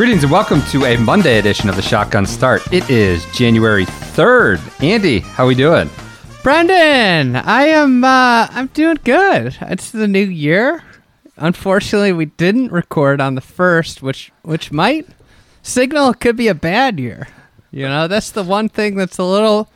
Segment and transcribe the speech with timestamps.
[0.00, 2.62] Greetings and welcome to a Monday edition of the Shotgun Start.
[2.72, 4.82] It is January 3rd.
[4.82, 5.90] Andy, how are we doing?
[6.42, 9.58] Brendan, I am uh I'm doing good.
[9.60, 10.82] It's the new year.
[11.36, 15.06] Unfortunately, we didn't record on the 1st, which which might
[15.62, 17.28] signal it could be a bad year.
[17.70, 19.68] You know, that's the one thing that's a little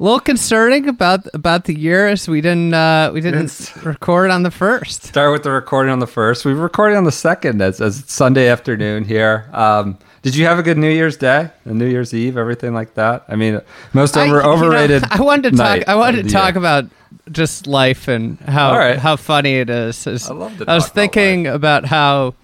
[0.00, 3.76] little concerning about about the year is we didn't uh we didn't Yes.
[3.84, 5.02] record on the 1st.
[5.02, 6.44] Start with the recording on the first.
[6.44, 9.48] We were recording on the second as, as Sunday afternoon here.
[9.52, 12.94] Um, did you have a good New Year's Day, and New Year's Eve, everything like
[12.94, 13.24] that?
[13.28, 13.60] I mean,
[13.94, 15.04] most I- over, know, overrated.
[15.10, 15.88] I wanted to talk.
[15.88, 16.58] I wanted to talk year.
[16.58, 16.84] about
[17.30, 18.98] just life and how right.
[18.98, 20.06] how funny it is.
[20.06, 22.34] Is- I I was talk about thinking about how,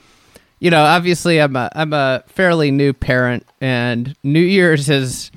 [0.58, 5.30] you know, obviously I'm a I'm a fairly new parent, and New Year's has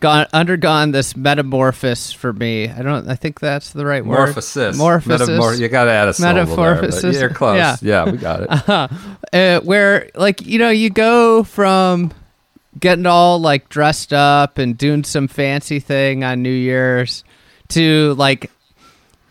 [0.00, 2.68] gone undergone this metamorphosis for me.
[2.68, 3.08] I don't.
[3.08, 4.30] I think that's the right word.
[4.34, 4.76] Morphosis.
[4.76, 5.28] Morphosis.
[5.38, 7.20] Metamor- you got to add a syllable there, Metamorphosis.
[7.20, 7.56] You're close.
[7.56, 7.76] Yeah.
[7.82, 8.10] Yeah.
[8.10, 9.32] we got it.
[9.32, 12.12] uh, where like you know you go from
[12.78, 17.24] getting all like dressed up and doing some fancy thing on New Year's
[17.68, 18.50] to like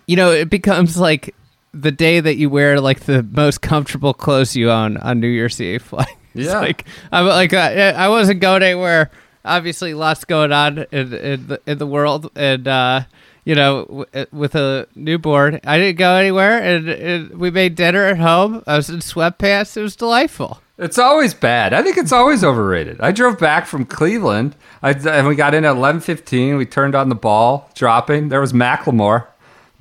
[0.08, 1.36] you know it becomes like
[1.74, 5.60] the day that you wear like the most comfortable clothes you own on New Year's
[5.62, 5.92] Eve.
[6.36, 6.60] Like, Yeah.
[6.60, 9.10] like I'm like I, I wasn't going anywhere.
[9.46, 13.02] Obviously, lots going on in in the, in the world, and uh,
[13.46, 18.06] you know, w- with a newborn, I didn't go anywhere, and, and we made dinner
[18.06, 18.64] at home.
[18.68, 19.78] I was in sweatpants.
[19.78, 20.62] It was delightful.
[20.78, 21.74] It's always bad.
[21.74, 23.02] I think it's always overrated.
[23.02, 26.58] I drove back from Cleveland, I, and we got in at eleven fifteen.
[26.58, 28.30] We turned on the ball, dropping.
[28.30, 29.26] There was Macklemore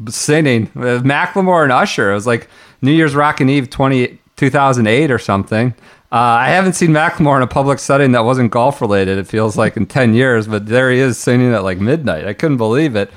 [0.08, 0.70] singing.
[0.76, 2.10] Uh, Macklemore and Usher.
[2.12, 2.48] It was like
[2.82, 5.74] New Year's Rockin' Eve 20, 2008 or something.
[6.10, 9.18] Uh, I haven't seen Macklemore in a public setting that wasn't golf related.
[9.18, 12.26] It feels like in ten years, but there he is singing at like midnight.
[12.26, 13.10] I couldn't believe it.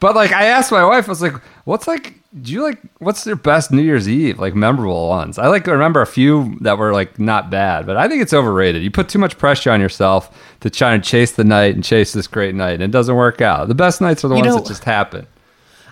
[0.00, 1.34] But like, I asked my wife, I was like,
[1.64, 2.14] "What's like?
[2.40, 2.78] Do you like?
[2.98, 6.56] What's your best New Year's Eve like memorable ones?" I like to remember a few
[6.60, 8.84] that were like not bad, but I think it's overrated.
[8.84, 12.12] You put too much pressure on yourself to try and chase the night and chase
[12.12, 13.66] this great night, and it doesn't work out.
[13.66, 15.26] The best nights are the You ones know- that just happen.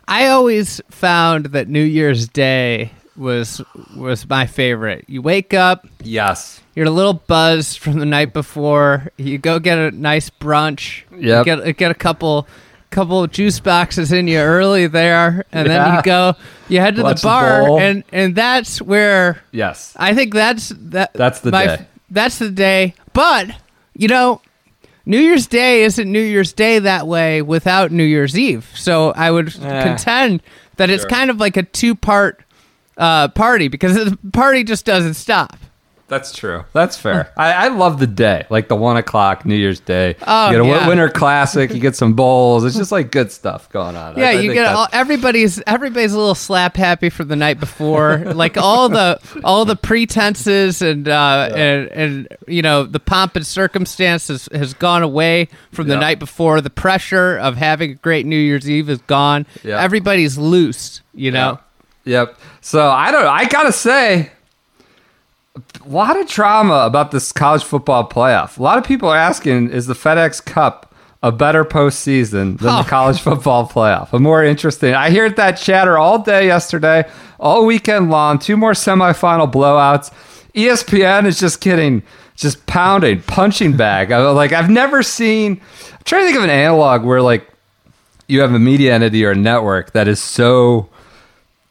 [0.06, 3.62] I always found that New Year's Day was
[3.96, 5.04] was my favorite.
[5.08, 6.60] You wake up, Yes.
[6.74, 9.08] you're a little buzzed from the night before.
[9.16, 11.02] You go get a nice brunch.
[11.12, 11.44] You Yep.
[11.44, 12.46] get get a couple
[12.90, 16.34] couple juice boxes in you early there, and then you go.
[16.68, 17.78] You head to Watch the the bar, bowl.
[17.80, 19.94] and and that's where Yes.
[19.98, 21.12] I think that's that.
[21.14, 21.86] That's the my, day.
[22.10, 22.94] That's the day.
[23.12, 23.48] But
[23.94, 24.40] you know,
[25.04, 28.68] New Year's Day isn't New Year's Day that way without New Year's Eve.
[28.74, 29.82] So I would Eh.
[29.84, 30.42] contend
[30.76, 32.42] that it's kind of like a two-part
[32.96, 35.56] uh, party because the party just doesn't stop.
[36.08, 36.64] That's true.
[36.72, 37.32] That's fair.
[37.36, 40.14] I, I love the day, like the one o'clock New Year's Day.
[40.24, 40.86] Oh, you get a yeah.
[40.86, 41.74] winter classic.
[41.74, 42.64] You get some bowls.
[42.64, 44.16] It's just like good stuff going on.
[44.16, 48.18] Yeah, I you get all, everybody's everybody's a little slap happy from the night before,
[48.34, 53.44] like all the all the pretenses and uh, and and you know the pomp and
[53.44, 56.00] circumstance has, has gone away from the Yeah.
[56.00, 56.60] night before.
[56.60, 59.44] The pressure of having a great New Year's Eve is gone.
[59.64, 59.82] Yeah.
[59.82, 61.58] Everybody's loose, you know.
[62.06, 62.38] Yep.
[62.62, 63.26] So I don't.
[63.26, 64.30] I gotta say,
[65.84, 68.58] a lot of trauma about this college football playoff.
[68.58, 72.82] A lot of people are asking, is the FedEx Cup a better postseason than Oh.
[72.82, 74.12] the college football playoff?
[74.12, 74.94] A more interesting.
[74.94, 77.08] I hear that chatter all day yesterday,
[77.40, 78.38] all weekend long.
[78.38, 80.10] Two more semifinal blowouts.
[80.54, 82.02] ESPN is just getting
[82.36, 84.12] just pounding, punching bag.
[84.12, 85.60] I- Like I've never seen.
[85.92, 87.48] I'm trying to think of an analog where like
[88.28, 90.88] you have a media entity or a network that is so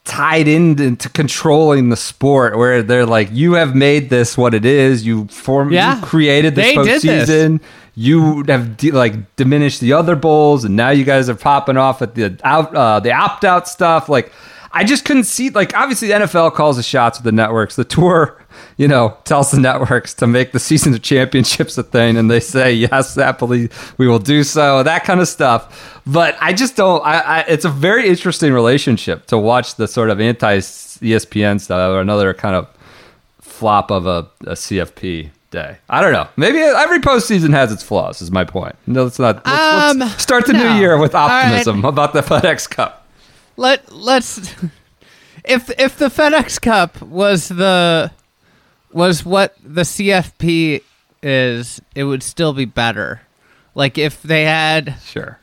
[0.05, 5.03] tied into controlling the sport where they're like you have made this what it is
[5.05, 5.99] you form Yeah.
[5.99, 7.03] you created this did this.
[7.03, 7.59] postseason
[7.95, 12.03] you have de- like diminished the other bowls and now you guys are popping off
[12.03, 14.31] at the out uh, the opt out stuff like
[14.75, 17.83] I just couldn't see like obviously the NFL calls the shots with the networks the
[17.85, 18.43] tour
[18.77, 22.39] you know tells the networks to make the season of championships a thing and they
[22.39, 27.03] say yes happily we will do so that kind of stuff but I just don't
[27.05, 31.89] I, I it's a very interesting relationship to watch the sort of anti ESPN stuff
[31.91, 32.67] or another kind of
[33.41, 35.77] flop of a, a CFP day.
[35.89, 36.27] I don't know.
[36.35, 38.21] Maybe every postseason has its flaws.
[38.21, 38.75] Is my point.
[38.87, 39.45] No, let's not.
[39.45, 40.73] Let's, Um, let's start the no.
[40.73, 41.45] new year with All right.
[41.45, 43.04] optimism about the FedEx Cup.
[43.57, 44.37] Let let's
[45.43, 48.11] if if the FedEx Cup was the
[48.91, 50.81] was what the CFP
[51.21, 53.21] is, it would still be better.
[53.73, 55.39] Like if they had Sure.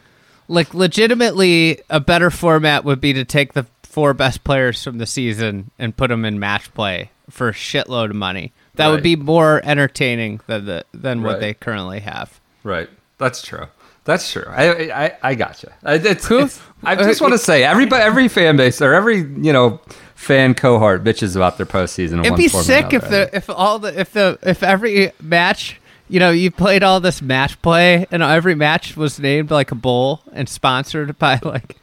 [0.48, 5.06] like legitimately a better format would be to take the four best players from the
[5.06, 8.52] season and put them in match play for a shitload of money.
[8.76, 11.40] That would be more entertaining than the than what Right.
[11.40, 12.40] they currently have.
[12.64, 12.88] Right.
[13.18, 13.66] That's true.
[14.04, 14.44] That's true.
[14.48, 15.72] I I, I gotcha.
[15.84, 19.52] I, it's, it's- I just want to say everybody, every fan base or every you
[19.52, 19.80] know
[20.16, 22.18] fan cohort bitches about their postseason.
[22.20, 26.18] It'd one be sick if the if all the if the if every match you
[26.18, 30.20] know you played all this match play and every match was named like a bowl
[30.32, 31.76] and sponsored by like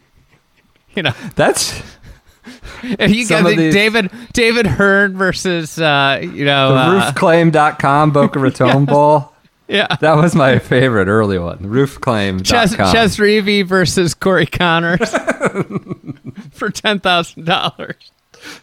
[0.95, 1.81] you know that's
[2.83, 6.75] if you Some got of the these- David David Hearn versus uh you know the
[6.80, 9.31] uh, roofclaim.com Boca Raton Bowl.
[9.69, 11.60] Yeah That was my favorite early one.
[11.60, 12.44] Roofclaim.com.
[12.44, 15.10] Ches, Chez Reavie versus Corey Conners
[16.51, 18.12] for ten thousand dollars.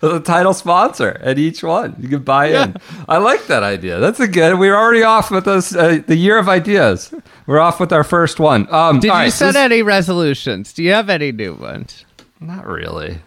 [0.01, 1.95] the title sponsor at each one.
[2.01, 2.77] You can buy in.
[3.09, 4.01] I like that idea.
[4.01, 4.59] That's a good.
[4.59, 5.75] We're already off with those.
[5.77, 7.15] Uh, the year of ideas.
[7.47, 8.67] We're off with our first one.
[8.73, 10.73] Um, Did you right, set this- any resolutions?
[10.73, 12.05] Do you have any new ones?
[12.41, 13.19] Not really.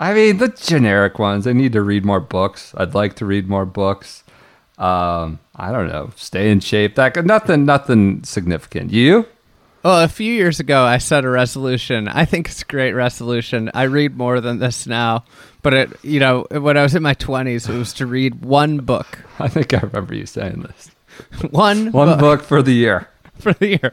[0.00, 1.46] I mean, the generic ones.
[1.46, 2.74] I need to read more books.
[2.76, 4.24] I'd like to read more books.
[4.78, 6.10] Um, I don't know.
[6.16, 6.96] Stay in shape.
[6.96, 7.64] That nothing.
[7.64, 8.92] Nothing significant.
[8.92, 9.26] You?
[9.84, 12.08] Well, a few years ago, I set a resolution.
[12.08, 13.70] I think it's a great resolution.
[13.74, 15.24] I read more than this now,
[15.62, 18.78] but it, you know, when I was in my twenties, it was to read one
[18.78, 20.90] book, I think I remember you saying this.
[21.50, 23.08] one One book, book for the year.
[23.38, 23.92] for the year.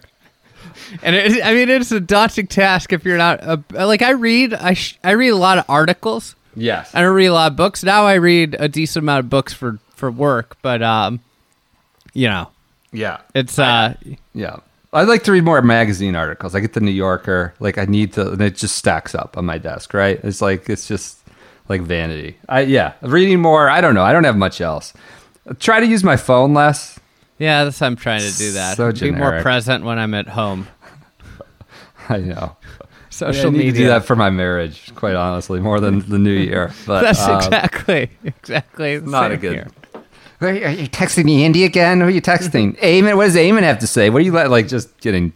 [1.04, 4.54] And it, I mean, it's a daunting task if you're not a, like I read.
[4.54, 6.36] I sh- I read a lot of articles.
[6.56, 6.90] Yes.
[6.96, 8.06] I don't read a lot of books now.
[8.06, 11.20] I read a decent amount of books for for work, but um,
[12.14, 12.50] you know,
[12.92, 13.18] Yeah.
[13.34, 13.94] it's uh,
[14.34, 14.58] Yeah.
[14.94, 16.54] I'd like to read more magazine articles.
[16.54, 17.54] I get the New Yorker.
[17.62, 19.94] Like I need to, and it just stacks up on my desk.
[19.94, 20.20] Right?
[20.24, 21.20] It's like it's just
[21.70, 22.36] like vanity.
[22.50, 23.70] I yeah, reading more.
[23.70, 24.04] I don't know.
[24.04, 24.92] I don't have much else.
[25.60, 27.00] Try to use my phone less.
[27.40, 28.76] yeah, that's I'm trying to do that.
[28.76, 29.16] So generic.
[29.16, 30.68] Be more present when I'm at home.
[32.10, 32.58] I know.
[33.10, 33.72] Social I need media.
[33.72, 36.74] to do that for my marriage, quite honestly, more than the new year.
[36.86, 39.54] But That's um, exactly exactly not a good.
[39.54, 39.68] here.
[40.42, 42.02] Wait, Are you texting me, Andy, again?
[42.02, 42.78] Who are you texting?
[42.82, 44.10] Eamon, what does Eamon have to say?
[44.10, 45.34] What are you like just getting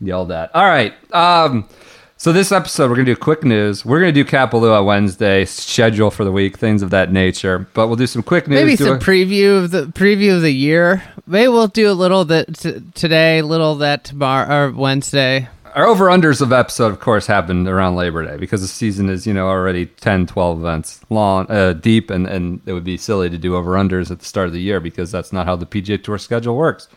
[0.00, 0.54] yelled at?
[0.54, 0.94] All right.
[1.14, 1.68] Um,
[2.16, 3.84] so this episode, we're gonna do quick news.
[3.84, 7.66] We're gonna do Kapalua Wednesday schedule for the week, things of that nature.
[7.74, 8.60] But we'll do some quick news.
[8.60, 11.02] Maybe some a- preview of the preview of the year.
[11.26, 15.48] Maybe we'll do a little that t- today, little that tomorrow or Wednesday.
[15.74, 19.24] Our over unders of episode, of course, happened around Labor Day because the season is,
[19.24, 23.30] you know, already 10, 12 events long, uh, deep, and, and it would be silly
[23.30, 25.66] to do over unders at the start of the year because that's not how the
[25.66, 26.88] PGA Tour schedule works.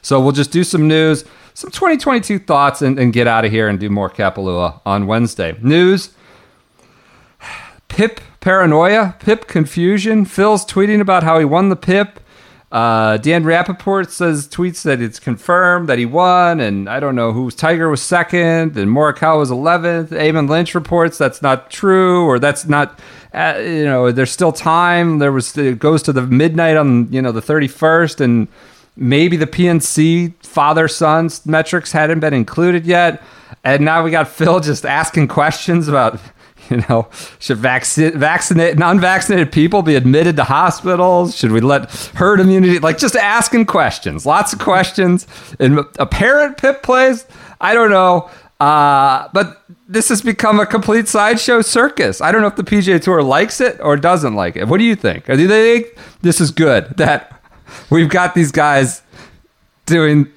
[0.00, 3.68] So we'll just do some news, some 2022 thoughts, and, and get out of here
[3.68, 5.56] and do more Kapalua on Wednesday.
[5.60, 6.12] News
[7.88, 10.24] Pip paranoia, Pip confusion.
[10.24, 12.18] Phil's tweeting about how he won the Pip.
[12.72, 17.30] Uh, Dan Rappaport says tweets that it's confirmed that he won, and I don't know
[17.32, 20.08] who Tiger was second, and Morikawa was eleventh.
[20.10, 22.98] Eamon Lynch reports that's not true, or that's not.
[23.34, 25.18] Uh, you know, there's still time.
[25.18, 28.48] There was it goes to the midnight on you know the 31st, and
[28.96, 33.22] maybe the PNC father son metrics hadn't been included yet,
[33.64, 36.18] and now we got Phil just asking questions about
[36.72, 37.08] you know,
[37.38, 41.36] should vaccine, vaccinate, non-vaccinated people be admitted to hospitals?
[41.36, 42.78] Should we let herd immunity?
[42.78, 45.26] Like just asking questions, lots of questions.
[45.60, 47.26] And apparent pip plays,
[47.60, 48.30] I don't know.
[48.58, 52.20] Uh, but this has become a complete sideshow circus.
[52.20, 54.68] I don't know if the PGA Tour likes it or doesn't like it.
[54.68, 55.26] What do you think?
[55.26, 57.40] Do they think this is good that
[57.90, 59.02] we've got these guys
[59.84, 60.28] doing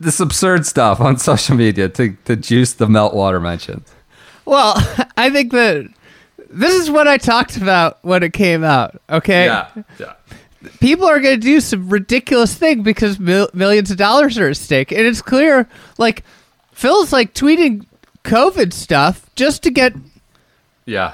[0.00, 3.93] this absurd stuff on social media to, to juice the meltwater mentions?
[4.44, 4.74] Well,
[5.16, 5.88] I think that
[6.50, 9.00] this is what I talked about when it came out.
[9.10, 9.68] Okay, yeah.
[9.98, 10.12] yeah.
[10.80, 14.56] people are going to do some ridiculous thing because mil- millions of dollars are at
[14.56, 15.68] stake, and it's clear.
[15.98, 16.24] Like
[16.72, 17.86] Phil's like tweeting
[18.24, 19.94] COVID stuff just to get
[20.86, 21.12] Yeah.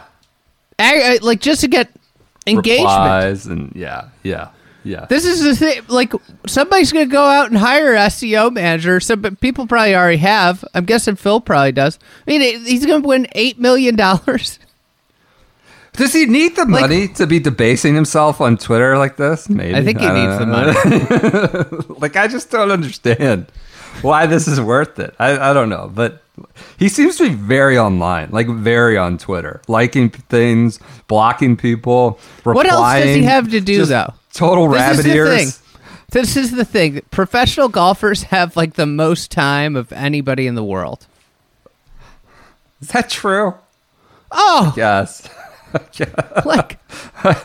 [0.78, 1.90] ag- like just to get
[2.46, 2.88] engagement.
[2.88, 4.48] replies and yeah, yeah,
[4.84, 5.06] yeah.
[5.06, 5.82] This is the thing.
[5.88, 6.12] Like
[6.46, 9.00] somebody's going to go out and hire a SEO manager.
[9.00, 10.64] Some people probably already have.
[10.74, 11.98] I'm guessing Phil probably does.
[12.26, 14.58] I mean, he's going to win eight million dollars.
[15.92, 19.48] Does he need the money to be debasing himself on Twitter like this?
[19.48, 19.74] Maybe.
[19.74, 21.94] I think he don't needs the money.
[22.00, 23.50] like I just don't understand
[24.02, 25.14] why this is worth it.
[25.18, 26.22] I, I don't know, but
[26.78, 32.18] he seems to be very online, like very on Twitter, liking things, blocking people.
[32.44, 34.14] What else does he have to do, just though?
[34.32, 35.56] Total This is rabbit the ears.
[35.56, 35.66] thing.
[36.12, 37.02] This is the thing.
[37.10, 41.06] Professional golfers have like the most time of anybody in the world.
[42.80, 43.54] Is that true?
[44.32, 45.28] Oh, Yes.
[46.44, 46.78] like,
[47.24, 47.38] like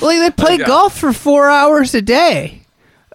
[0.00, 2.62] they play golf for four hours a day.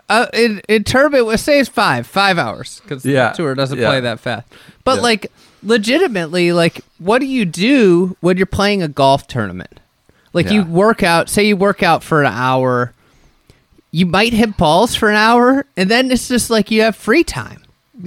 [0.08, 3.78] Uh, in in tournament, we say it's five, five hours because Yeah, the tour doesn't
[3.80, 3.88] yeah.
[3.90, 4.48] play that fast.
[4.84, 5.32] But like,
[5.64, 9.80] legitimately, like, what do you do when you're playing a golf tournament?
[10.36, 11.30] Like, you work out.
[11.30, 12.94] Say you work out for an hour.
[13.92, 17.24] You might hit balls for an hour, and then it's just like you have free
[17.24, 17.62] time.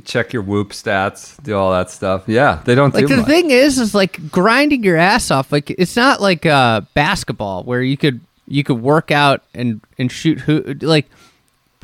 [0.04, 2.24] Check your whoop stats, do all that stuff.
[2.26, 3.26] Yeah, they don't Like do the much.
[3.26, 5.50] thing is, is like grinding your ass off.
[5.50, 10.12] Like it's not like uh, basketball where you could you could work out and and
[10.12, 11.06] shoot who like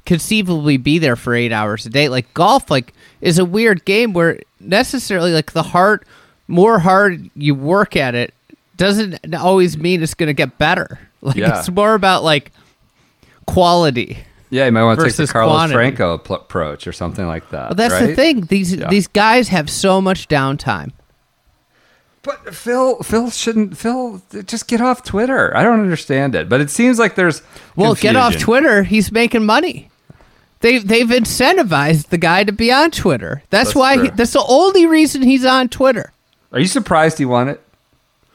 [0.05, 2.11] conceivably be there for eight hours a day.
[2.11, 6.07] Like golf, like is a weird game where necessarily like the heart
[6.47, 8.35] more hard you work at it
[8.77, 10.99] doesn't always mean it's going to get better.
[11.25, 11.59] Like Yeah.
[11.59, 12.53] it's more about like
[13.47, 14.19] quality.
[14.51, 15.75] yeah, you might want to take the Carlos quantity.
[15.75, 17.69] Franco pl- approach or something like that.
[17.69, 18.43] But that's the thing.
[18.43, 18.89] These Yeah.
[18.91, 20.93] these guys have so much downtime.
[22.23, 23.77] But Phil, Phil shouldn't.
[23.77, 25.55] Phil, just get off Twitter.
[25.57, 26.49] I don't understand it.
[26.49, 27.43] But it seems like there's
[27.77, 28.39] Well, get off.
[28.39, 28.83] Twitter.
[28.83, 29.91] He's making money.
[30.61, 33.43] They they've incentivized the guy to be on Twitter.
[33.51, 36.13] That's, That's why he, that's the only reason he's on Twitter.
[36.53, 37.61] Are you surprised he won it,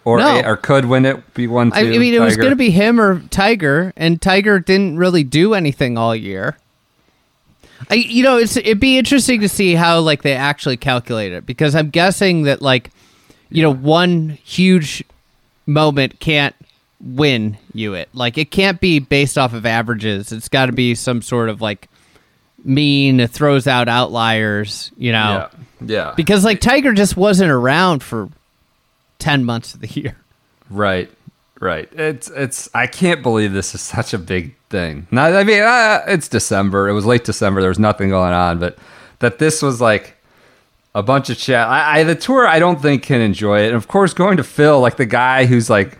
[0.05, 0.41] or No.
[0.43, 1.33] or could win it?
[1.33, 1.71] Be one.
[1.71, 4.97] Two, I, I mean, it was going to be him or Tiger, and Tiger didn't
[4.97, 6.57] really do anything all year.
[7.89, 11.45] I, you know, it's it'd be interesting to see how like they actually calculate it
[11.45, 12.91] because I'm guessing that like,
[13.49, 15.03] you know, one huge
[15.65, 16.55] moment can't
[17.01, 18.09] win you it.
[18.13, 20.31] Like it can't be based off of averages.
[20.33, 21.87] It's got to be some sort of like
[22.65, 24.91] mean throws out outliers.
[24.97, 25.47] You know,
[25.81, 26.13] Yeah, yeah.
[26.17, 28.27] because like Tiger just wasn't around for
[29.19, 30.17] ten months of the year.
[30.69, 31.11] Right,
[31.59, 31.87] right.
[31.93, 32.69] It's it's.
[32.73, 35.07] I can't believe this is such a big thing.
[35.11, 36.89] Not, I mean, uh, it's December.
[36.89, 37.61] It was late December.
[37.61, 38.77] There was nothing going on, but
[39.19, 40.15] that this was like
[40.95, 41.67] a bunch of chat.
[41.67, 42.47] I, I the tour.
[42.47, 43.67] I don't think can enjoy it.
[43.67, 45.97] And of course, going to Phil, like the guy who's like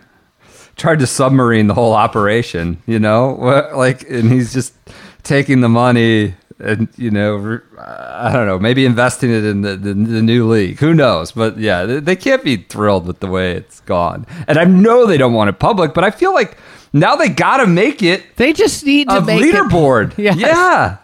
[0.76, 2.82] tried to submarine the whole operation.
[2.86, 3.32] You know,
[3.74, 4.74] like, and he's just
[5.22, 6.34] taking the money.
[6.62, 10.78] And you know, I don't know, maybe investing it in the, the, the new league.
[10.80, 11.32] Who knows?
[11.32, 14.26] But yeah, they, they can't be thrilled with the way it's gone.
[14.46, 16.56] And I know they don't want it public, but I feel like
[16.92, 20.14] now they got to make it They just need to make it- leaderboard.
[20.18, 20.36] Yes.
[20.36, 20.96] Yeah.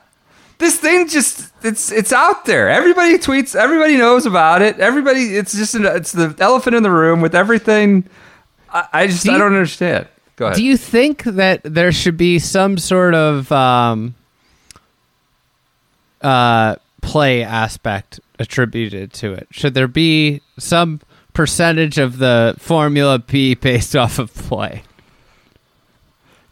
[0.59, 2.71] This thing just it's it's out there.
[2.71, 4.79] Everybody tweets, everybody knows about it.
[4.81, 8.09] Everybody it's just an, it's the elephant in the room with everything.
[8.73, 10.09] I, I just Do I don't understand.
[10.37, 10.57] Go ahead.
[10.57, 14.15] Do you think that there should be some sort of um,
[16.23, 19.49] uh, play aspect attributed to it?
[19.51, 21.01] Should there be some
[21.33, 24.83] percentage of the Formula P based off of play?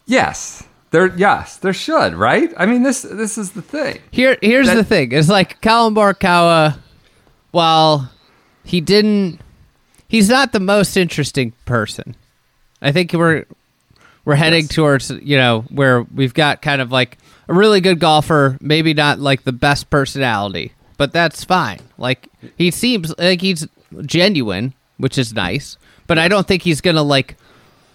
[0.05, 0.63] yes.
[0.91, 2.53] There yes, there should, right?
[2.55, 3.99] I mean this this is the thing.
[4.11, 6.77] Here, here's That- the thing: it's like Collin Morikawa.
[7.51, 8.11] While
[8.63, 9.39] he didn't,
[10.07, 12.15] he's not the most interesting person.
[12.81, 13.45] I think we're
[14.23, 14.75] we're heading Yes.
[14.75, 19.19] towards you know where we've got kind of like a really good golfer, maybe not
[19.19, 21.79] like the best personality, but that's fine.
[21.97, 23.67] Like he seems like he's
[24.05, 25.77] genuine, which is nice.
[26.07, 27.35] But I don't think he's gonna like.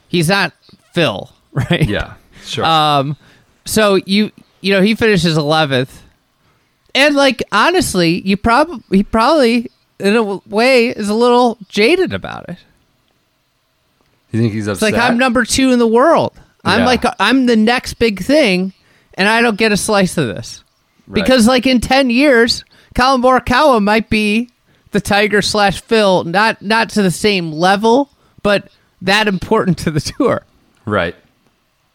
[0.09, 0.53] He's not
[0.93, 1.89] Phil, right?
[1.89, 2.15] Yeah.
[2.45, 2.65] Sure.
[2.65, 3.17] Um,
[3.65, 6.03] so you you know he finishes eleventh,
[6.95, 12.49] and like honestly, you probably he probably in a way is a little jaded about
[12.49, 12.57] it.
[14.33, 14.95] you think he's It's upset?
[14.95, 16.33] like I'm number two in the world.
[16.65, 16.87] I'm Yeah.
[16.87, 18.73] like I'm the next big thing,
[19.15, 20.63] and I don't get a slice of this
[21.07, 21.23] Right.
[21.23, 22.65] because like in ten years,
[22.95, 24.51] Collin Morikawa might be
[24.93, 28.11] the Tiger slash Phil, not not to the same level,
[28.43, 28.69] but
[29.03, 30.43] that important to the tour.
[30.85, 31.15] Right.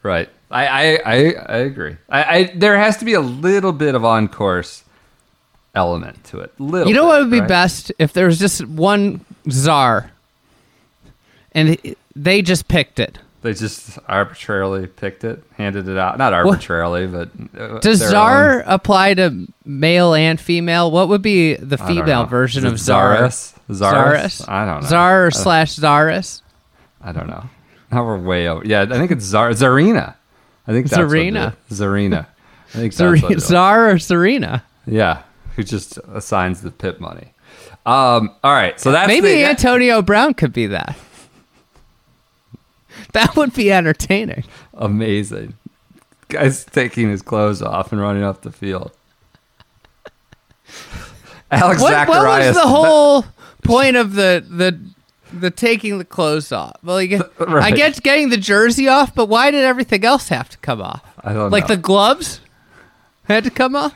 [0.03, 0.29] Right.
[0.51, 1.15] I I I,
[1.48, 1.98] I agree.
[2.10, 4.84] I, I there has to be a little bit of on course
[5.74, 6.53] element to it.
[6.60, 6.88] Little.
[6.88, 7.50] You know bit, what would be right?
[7.50, 10.12] best if there was just one czar,
[11.53, 11.77] and
[12.15, 13.17] they just picked it.
[13.45, 16.17] They just arbitrarily picked it, handed it out.
[16.17, 20.89] Not arbitrarily, but uh, Does czar apply to male and female?
[20.89, 23.17] What would be the female version of it czar?
[23.17, 23.55] Czarist?
[23.69, 24.49] Czarist?
[24.49, 24.89] I don't know.
[24.89, 26.41] Czar slash czarist.
[27.03, 27.43] I don't know.
[27.91, 28.65] Now we're way over.
[28.65, 30.15] Yeah, I think it's Zar Zarina.
[30.65, 31.45] I think that's Zarina.
[31.45, 31.79] What it is.
[31.79, 32.25] Zarina.
[32.73, 33.45] I think Zar- that's what it is.
[33.45, 34.63] czar or Serena?
[34.87, 35.21] Yeah,
[35.55, 37.33] who just assigns the pip money.
[37.85, 38.31] Um.
[38.43, 38.79] All right.
[38.79, 40.97] So that's Maybe the, Antonio Brown could be that.
[43.15, 44.43] That would be entertaining.
[44.74, 45.55] amazing.
[46.27, 48.91] Guy's taking his clothes off and running off the field.
[51.51, 53.25] Alex What, what was the whole
[53.63, 54.79] point of the the
[55.31, 56.75] the taking the clothes off?
[56.84, 57.75] Well, you get, I Right.
[57.75, 61.01] get getting the jersey off, but why did everything else have to come off?
[61.24, 61.75] I don't like know.
[61.75, 62.41] the gloves
[63.25, 63.93] had to come off.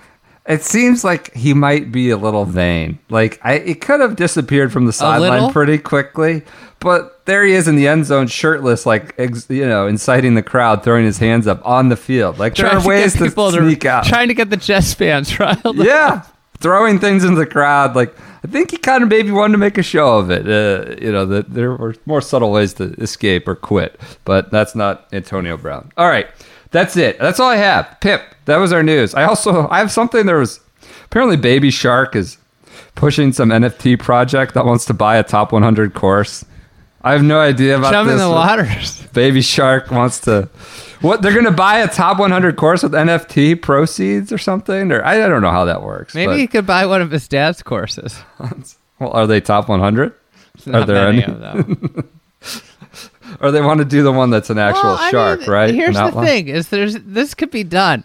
[0.48, 3.00] It seems like he might be a little vain.
[3.10, 6.44] Like I, it could have disappeared from the sideline pretty quickly,
[6.80, 10.42] but there he is in the end zone, shirtless, like ex, you know, inciting the
[10.44, 12.40] crowd, throwing his hands up on the field.
[12.40, 14.06] Like there Trying are to ways get to people sneak out.
[14.06, 15.78] Trying to get the Jets fans riled.
[15.78, 16.24] yeah,
[16.60, 17.96] throwing things into the crowd.
[17.96, 20.48] Like I think he kind of maybe wanted to make a show of it.
[20.48, 24.76] Uh, you know, that there were more subtle ways to escape or quit, but that's
[24.76, 25.92] not Antonio Brown.
[25.98, 26.28] All right,
[26.72, 27.20] that's it.
[27.20, 27.98] That's all I have.
[28.02, 29.14] Pip, that was our news.
[29.14, 30.26] I also I have something.
[30.26, 30.60] There was
[31.06, 32.38] apparently Baby Shark is
[32.96, 36.44] pushing some NFT project that wants to buy a top 100 course.
[37.02, 39.02] I have no idea about Jump in the waters.
[39.14, 40.50] Baby Shark wants to.
[41.02, 45.04] What they're going to buy a top 100 course with NFT proceeds or something, or
[45.04, 46.14] I, I don't know how that works.
[46.14, 48.22] Maybe he could buy one of his dad's courses.
[49.00, 50.14] well, are they top 100?
[50.74, 51.24] Are there any?
[51.24, 52.10] of them.
[53.42, 55.74] Or they want to do the one that's an actual Well, shark, mean, right?
[55.74, 56.26] Here's An the outline?
[56.26, 58.04] thing: is there's this could be done.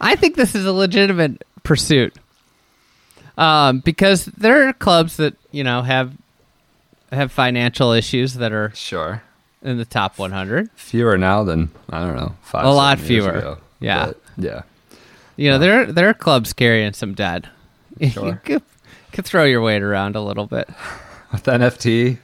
[0.00, 2.14] I think this is a legitimate pursuit,
[3.38, 6.12] um, because there are clubs that you know have
[7.12, 9.22] have financial issues that are Sure.
[9.62, 10.70] in the top 100.
[10.74, 12.64] Fewer now than I don't know five.
[12.64, 13.30] A lot fewer.
[13.32, 13.58] ago.
[13.80, 14.06] Yeah.
[14.06, 14.62] But, yeah.
[15.36, 17.46] You know, there there are clubs carrying some debt.
[17.98, 18.40] you Sure.
[18.44, 18.62] could,
[19.12, 20.68] could throw your weight around a little bit.
[21.32, 22.18] With NFT,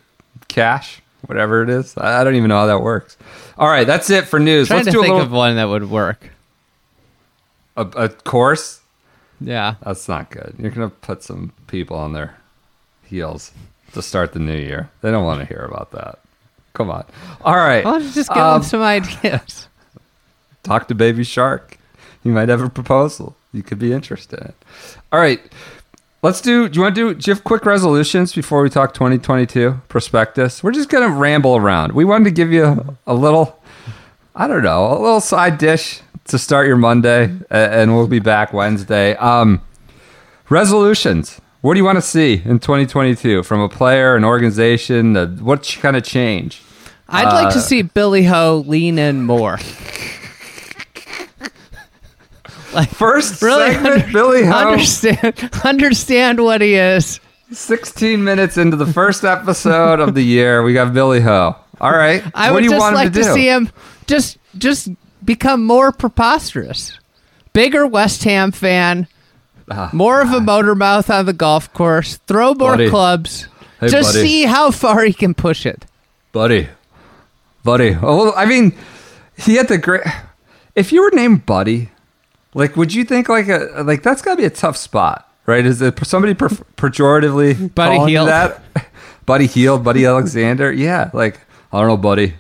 [0.49, 3.16] cash, whatever it is, I I don't even know how that works.
[3.57, 4.68] All right, that's it for news.
[4.71, 6.30] Let's do a little of one that would work.
[7.76, 8.80] a, a course.
[9.40, 9.76] Yeah.
[9.83, 10.54] That's not good.
[10.59, 12.37] You're gonna put some people on their
[13.07, 13.52] heels
[13.92, 14.90] to start the new year.
[15.00, 16.18] They don't want to hear about that.
[16.75, 17.04] Come on.
[17.42, 17.85] All right.
[17.85, 19.68] Why don't you just give Um, them some ideas?
[20.62, 21.76] talk to Baby Shark.
[22.23, 24.52] He might have a proposal you could be interested in.
[25.12, 25.40] All right.
[26.23, 26.68] Let's do.
[26.68, 27.14] Do you want to do?
[27.21, 30.62] Do you have quick resolutions before we talk 2022 prospectus?
[30.64, 31.92] We're just gonna ramble around.
[31.92, 33.62] We wanted to give you a little,
[34.35, 38.52] I don't know, a little side dish to start your Monday, and we'll be back
[38.52, 39.14] Wednesday.
[39.16, 39.62] Um,
[40.49, 41.40] resolutions.
[41.68, 45.14] What do you want to see in 2022 from a player, an organization?
[45.14, 46.62] Uh, what kind of change?
[47.10, 49.58] I'd like uh, to see Billy Ho lean in more.
[52.73, 54.50] like First really segment, under- Billy Ho.
[54.50, 57.21] understand understand what he is.
[57.52, 61.54] 16 minutes into the first episode of the year, we got Billy Ho.
[61.82, 62.25] All right.
[62.34, 63.71] I what would just like to, to, see him
[64.06, 64.88] just just
[65.23, 66.99] become more preposterous.
[67.52, 69.06] Bigger West Ham fan,
[69.71, 72.89] Ah, more of a motor mouth on the golf course, throw more Buddy.
[72.91, 73.49] clubs.
[73.81, 74.26] Hey, just buddy.
[74.26, 75.85] see how far he can push it.
[76.33, 76.69] Buddy.
[77.65, 77.97] Buddy.
[78.00, 78.73] Oh, I mean,
[79.37, 80.02] he had the great.
[80.75, 81.91] If you were named Buddy,
[82.54, 85.65] like, would you think like a like that's got to be a tough spot, right?
[85.65, 88.63] Is it somebody per- pejoratively Buddy calling you that?
[89.26, 90.73] Buddy Hield, Buddy Alexander.
[90.73, 91.41] Yeah, like
[91.73, 92.35] I don't know, Buddy.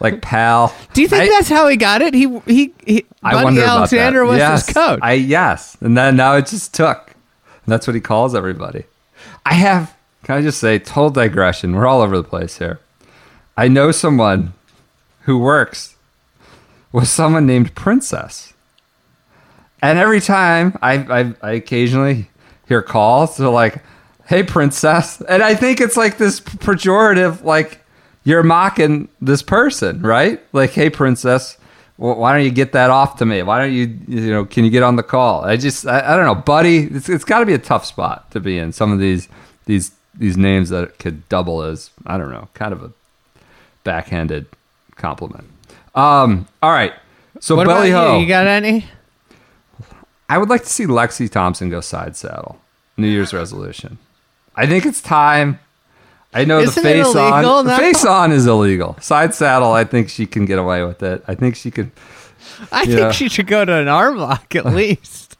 [0.00, 0.74] Like pal.
[0.94, 2.14] Do you think I- that's how he got it?
[2.14, 5.00] He he, he I Buddy Alexander was yes, his coach.
[5.02, 7.08] I yes, and then now it just took.
[7.64, 8.84] And that's what he calls everybody.
[9.44, 9.94] I have.
[10.22, 11.74] Can I just say, total digression.
[11.74, 12.80] We're all over the place here.
[13.56, 14.52] I know someone
[15.22, 15.96] who works
[16.92, 18.52] with someone named Princess,
[19.82, 22.30] and every time I I, I occasionally
[22.68, 23.82] hear calls, they're like,
[24.26, 27.84] "Hey, Princess," and I think it's like this pejorative, like
[28.28, 30.40] you're mocking this person, right?
[30.52, 31.56] Like, "Hey, Princess."
[31.96, 33.42] Well, why don't you get that off to me?
[33.42, 35.44] Why don't you, you know, can you get on the call?
[35.44, 36.84] I just, I, I don't know, buddy.
[36.84, 38.70] It's, it's got to be a tough spot to be in.
[38.70, 39.26] Some of these,
[39.66, 42.92] these, these names that could double as, I don't know, kind of a
[43.82, 44.46] backhanded
[44.94, 45.48] compliment.
[45.96, 46.92] Um, all right.
[47.40, 48.14] So what belly ho.
[48.14, 48.22] you?
[48.22, 48.84] You got any?
[50.28, 52.60] I would like to see Lexi Thompson go side saddle.
[52.96, 53.98] New Year's resolution.
[54.54, 55.58] I think it's time.
[56.34, 57.64] I know Isn't the face on.
[57.66, 58.96] The face on is illegal.
[59.00, 59.72] Side saddle.
[59.72, 61.24] I think she can get away with it.
[61.26, 61.90] I think she could.
[62.70, 65.36] I think she should go to an arm lock at least.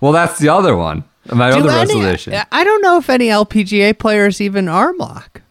[0.00, 1.04] Well, that's the other one.
[1.32, 2.34] My Do other any- resolution.
[2.52, 5.42] I don't know if any LPGA players even arm lock.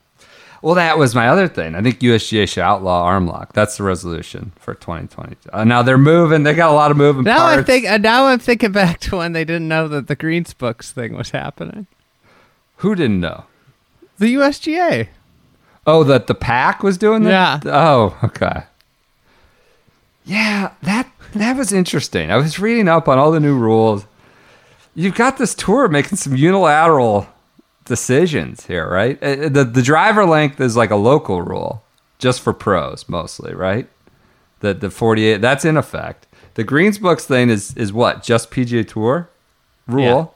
[0.64, 1.76] Well, that was my other thing.
[1.76, 3.54] I think USGA should outlaw arm lock.
[3.54, 5.36] That's the resolution for 2020.
[5.54, 6.44] Uh, now they're moving.
[6.44, 7.60] They got a lot of moving Now parts.
[7.60, 7.86] I think.
[7.86, 11.14] uh, Now I'm thinking back to when they didn't know that the Greens books thing
[11.16, 11.86] was happening.
[12.78, 13.46] Who didn't know?
[14.20, 15.08] The USGA.
[15.86, 17.64] Oh, that the pack was doing that.
[17.66, 17.72] Yeah.
[17.74, 18.64] Oh, okay.
[20.26, 22.32] Yeah, that that was interesting.
[22.32, 24.06] I was reading up on all the new rules.
[24.96, 27.28] You've got this tour making some unilateral
[27.86, 29.22] decisions here, right?
[29.24, 31.84] Uh, The the driver length is like a local rule,
[32.20, 33.88] just for pros mostly, right?
[34.60, 36.26] The the 48 that's in effect.
[36.56, 38.24] The Greens Books thing is is what?
[38.24, 39.30] Just PGA Tour
[39.88, 40.34] rule.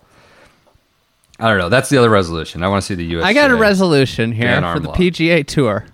[1.42, 1.70] I don't know.
[1.70, 2.62] That's the other resolution.
[2.62, 3.26] I want to see the U.S.
[3.26, 4.98] I got a resolution here for the lock.
[4.98, 5.88] PGA Tour.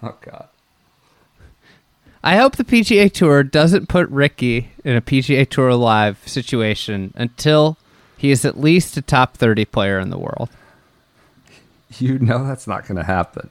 [0.00, 0.48] Oh God.
[2.22, 7.76] I hope the PGA Tour doesn't put Rickie in a PGA Tour Live situation until
[8.16, 10.48] he is at least a top 30 player in the world.
[11.98, 13.50] You know that's not going to happen.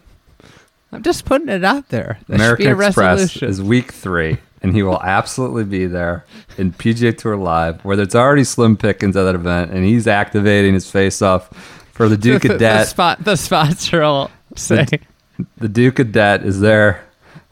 [0.93, 2.19] I'm just putting it out there.
[2.27, 3.49] That American Express resolution.
[3.49, 6.25] is week three, and he will absolutely be there
[6.57, 10.73] in PGA Tour Live, where there's already slim pickings at that event, and he's activating
[10.73, 11.49] his face off
[11.91, 12.87] for the Duke the, of the, Debt.
[12.87, 14.87] spot, the sponsor will say,
[15.57, 17.03] The Duke of Debt is there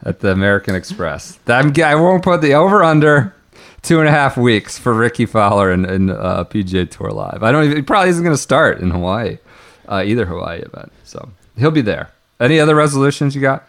[0.04, 1.38] at the American Express.
[1.46, 3.34] I'm, I won't put the over under
[3.82, 7.42] two and a half weeks for Rickie Fowler and, and uh, PGA Tour Live.
[7.42, 9.38] I don't even, he probably isn't going to start in Hawaii,
[9.86, 10.90] uh, either Hawaii event.
[11.04, 12.10] So he'll be there.
[12.40, 13.62] Any other resolutions you got?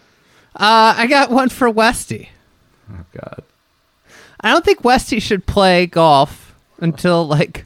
[0.56, 2.29] uh, I got one for Westy.
[2.93, 3.43] Oh, God.
[4.41, 7.65] I don't think Westy should play golf until like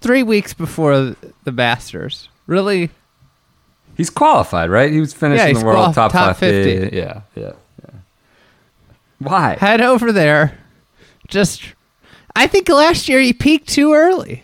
[0.00, 1.14] three weeks before
[1.44, 2.28] the Masters.
[2.46, 2.90] Really?
[3.96, 4.92] He's qualified, right?
[4.92, 6.78] He was finishing Yeah, the world top, top 50.
[6.80, 6.96] 50.
[6.96, 7.90] Yeah, yeah, yeah.
[9.18, 9.56] Why?
[9.58, 10.58] Head over there.
[11.28, 11.62] Just,
[12.36, 14.42] I think last year he peaked too early.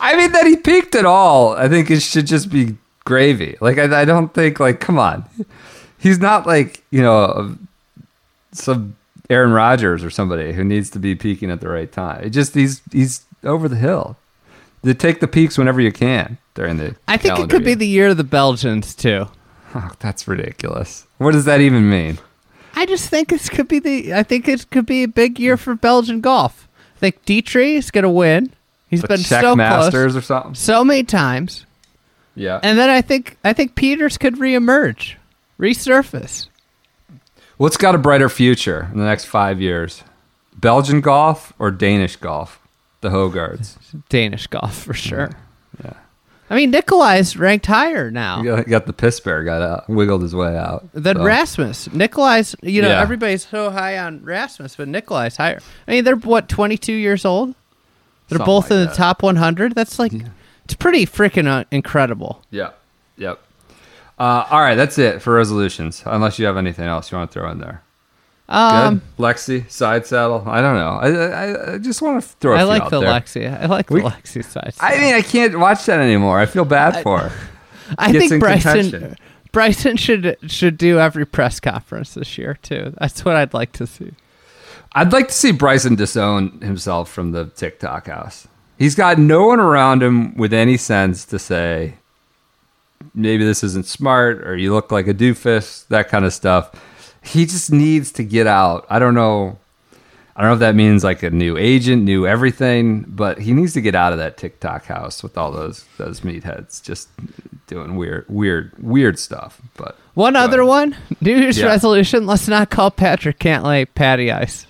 [0.00, 1.54] I mean, that he peaked at all.
[1.54, 3.56] I think it should just be gravy.
[3.60, 5.24] Like, I, I don't think, like, come on.
[6.06, 7.56] He's not like, you know,
[8.52, 8.96] some
[9.28, 12.22] Aaron Rodgers or somebody who needs to be peaking at the right time.
[12.24, 14.16] It just, he's, he's over the hill.
[14.82, 16.94] You take the peaks whenever you can during the.
[17.08, 19.26] I think it could be the year of the Belgians too.
[19.74, 21.06] Oh, that's ridiculous.
[21.18, 22.18] What does that even mean?
[22.76, 24.14] I just think it could be the.
[24.14, 26.68] I think it could be a big year for Belgian golf.
[26.96, 28.52] I think Detry is going to win.
[28.88, 30.54] He's The been Czech so Masters close or something?
[30.54, 31.66] so many times,
[32.36, 32.60] Yeah.
[32.62, 35.14] and then I think I think Pieters could reemerge,
[35.58, 36.48] resurface.
[37.56, 40.02] What's got a brighter future in the next five years?
[40.54, 42.60] Belgian golf or Danish golf?
[43.00, 43.76] The Højgaards.
[44.08, 45.30] Danish golf for sure.
[45.82, 45.92] Yeah.
[46.48, 50.22] I mean, Nicolai's ranked higher now You got, got the piss bear got out, wiggled
[50.22, 50.86] his way out.
[50.92, 51.88] than So, Rasmus.
[51.92, 53.00] Nicolai's, you know, Yeah.
[53.00, 55.60] everybody's so high on Rasmus, but Nicolai's higher.
[55.88, 57.54] I mean, they're what, 22 years old?
[58.28, 59.74] They're Something both like in the top 100.
[59.74, 60.12] That's like,
[60.64, 62.42] it's pretty freaking uh, incredible.
[62.50, 62.70] Yeah.
[63.18, 63.40] Yep.
[64.18, 66.02] Uh, all right, that's it for resolutions.
[66.06, 67.82] Unless you have anything else you want to throw in there.
[68.48, 69.22] Um, Good.
[69.22, 70.44] Lexi, side saddle.
[70.46, 70.90] I don't know.
[70.90, 72.54] I, I, I just want to throw.
[72.54, 73.08] a I like the there.
[73.10, 73.60] Lexi.
[73.60, 74.74] I like We- the Lexi side.
[74.80, 76.38] I mean, I can't watch that anymore.
[76.38, 77.32] I feel bad for her.
[77.98, 79.16] I gets think Bryson contention.
[79.52, 82.92] Bryson should should do every press conference this year too.
[82.98, 84.12] That's what I'd like to see.
[84.92, 88.48] I'd like to see Bryson disown himself from the TikTok house.
[88.78, 91.94] He's got no one around him with any sense to say,
[93.14, 96.70] maybe this isn't smart or you look like a doofus, that kind of stuff.
[97.22, 98.86] He just needs to get out.
[98.88, 99.58] I don't know.
[100.38, 103.72] I don't know if that means like a new agent, new everything, but he needs
[103.72, 107.08] to get out of that TikTok house with all those those meatheads just
[107.66, 109.60] doing weird, weird, weird stuff.
[109.78, 110.68] But One other ahead.
[110.68, 111.66] one, New Year's Yeah.
[111.66, 114.66] resolution: let's not call Patrick Cantlay Patty Ice.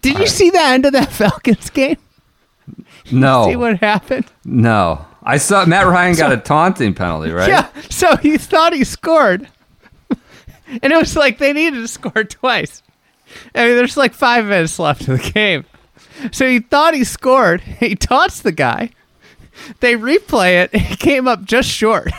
[0.00, 1.98] Did you see the end of that Falcons game?
[3.12, 4.24] no, See what happened?
[4.46, 7.48] no, I saw Matt Ryan got a taunting penalty, right?
[7.48, 7.68] Yeah.
[7.90, 9.48] So he thought he scored,
[10.10, 12.82] and it was like they needed to score twice.
[13.54, 15.64] I mean, there's like five minutes left of the game,
[16.32, 17.60] so he thought he scored.
[17.80, 18.90] He taunts the guy.
[19.80, 20.74] They replay it.
[20.80, 22.10] He came up just short.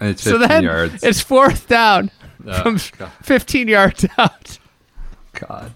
[0.00, 1.02] And it's So then yards.
[1.04, 2.10] it's fourth down
[2.46, 3.12] Oh, from God.
[3.22, 4.58] 15 yards out.
[5.34, 5.74] God.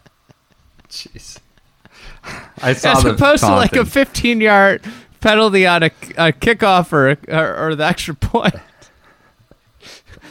[0.88, 1.38] Jeez.
[2.62, 4.82] I saw As the opposed to like a 15 yard
[5.24, 8.54] penalty on a, a kickoff or, or or the extra point.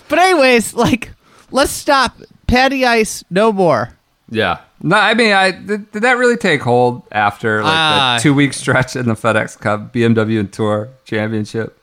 [0.09, 1.11] But anyways, like
[1.51, 3.97] let's stop Patty Ice no more.
[4.29, 4.59] Yeah.
[4.81, 8.15] No, I mean, I did, did that really take hold after like Ah.
[8.17, 11.79] that two week stretch in the FedEx Cup BMW and Tour Championship?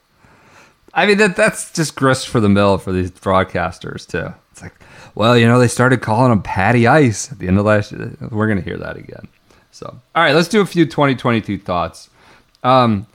[0.94, 4.32] I mean, that that's just grist for the mill for these broadcasters too.
[4.52, 4.74] It's like,
[5.14, 8.12] well, you know, they started calling him Patty Ice at the end of last year.
[8.30, 9.26] We're gonna hear that again.
[9.72, 12.10] So, all right, let's do a few 2022 thoughts.
[12.62, 13.06] Um,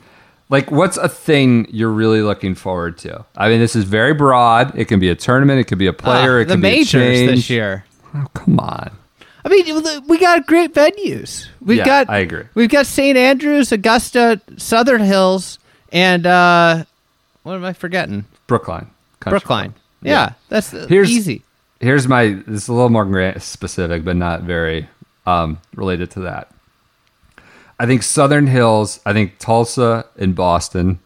[0.49, 3.25] like, what's a thing you're really looking forward to?
[3.35, 4.77] I mean, this is very broad.
[4.77, 5.59] It can be a tournament.
[5.59, 6.37] It could be a player.
[6.37, 7.31] Ah, it the could majors be a change.
[7.31, 7.85] this year.
[8.13, 8.91] Oh, come on.
[9.43, 11.47] I mean, we got great venues.
[11.61, 12.43] We've Yeah, got I agree.
[12.55, 13.15] We've got St.
[13.17, 15.59] Andrews, Augusta, Southern Hills,
[15.91, 16.85] and uh,
[17.43, 18.25] what am I forgetting?
[18.47, 18.87] Brookline.
[19.19, 19.71] Country Brookline.
[19.71, 19.81] Club.
[20.01, 21.41] Yeah, that's uh, Here's- easy.
[21.79, 22.27] Here's my.
[22.47, 24.87] This is a little more specific, but not very
[25.27, 26.49] um, related to that.
[27.79, 28.99] I think Southern Hills.
[29.05, 30.99] I think Tulsa and Boston,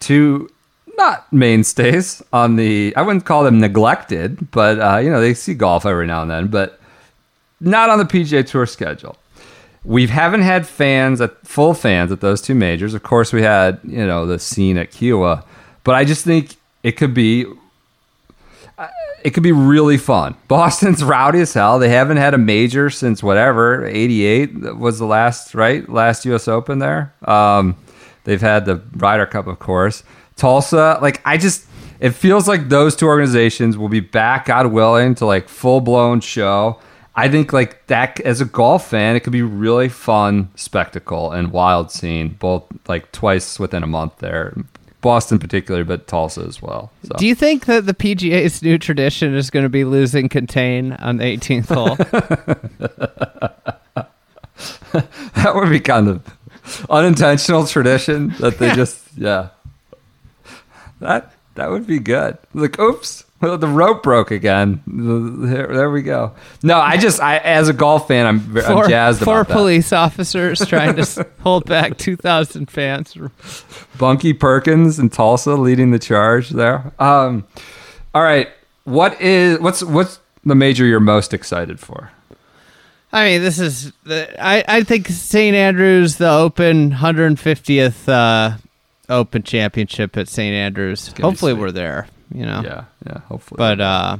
[0.00, 0.48] two
[0.96, 2.94] not mainstays on the.
[2.96, 6.30] I wouldn't call them neglected, but uh, you know they see golf every now and
[6.30, 6.80] then, but
[7.60, 9.16] not on the PGA Tour schedule.
[9.84, 12.94] We haven't had fans at full fans at those two majors.
[12.94, 15.44] Of course, we had you know the scene at Kiawah,
[15.84, 17.46] but I just think it could be
[19.26, 20.36] it could be really fun.
[20.48, 21.80] Boston's rowdy as hell.
[21.80, 26.46] They haven't had a major since whatever '88 was the last right last U.S.
[26.46, 27.12] Open there.
[27.24, 27.76] Um,
[28.22, 30.04] they've had the Ryder Cup, of course.
[30.36, 31.66] Tulsa, like I just,
[31.98, 36.20] it feels like those two organizations will be back, God willing, to like full blown
[36.20, 36.78] show.
[37.16, 41.50] I think like that as a golf fan, it could be really fun spectacle and
[41.50, 44.54] wild scene, both like twice within a month there.
[45.06, 46.90] Boston particularly, but Tulsa as well.
[47.04, 47.14] So.
[47.16, 51.18] Do you think that the PGA's new tradition is going to be losing contain on
[51.18, 51.94] the 18th hole?
[55.36, 56.36] that would be kind of
[56.90, 59.50] unintentional tradition that they just yeah.
[60.98, 62.36] That that would be good.
[62.52, 64.82] Like, oops, the rope broke again.
[64.86, 66.32] There, there we go.
[66.62, 69.48] No, I just I as a golf fan, I'm ve- I'm Four, jazzed four about
[69.48, 69.54] that.
[69.54, 73.16] police officers trying to hold back 2,000 fans.
[73.98, 76.92] Bunky Perkins and Tulsa leading the charge there.
[76.98, 77.44] Um,
[78.14, 78.48] all right,
[78.84, 82.10] what is what's what's the major you're most excited for?
[83.12, 88.56] I mean, this is the, I I think St Andrews, the Open 150th uh,
[89.08, 91.12] Open Championship at St Andrews.
[91.20, 92.08] Hopefully, we're there.
[92.32, 93.58] You know, Yeah, yeah, hopefully.
[93.58, 94.16] but uh,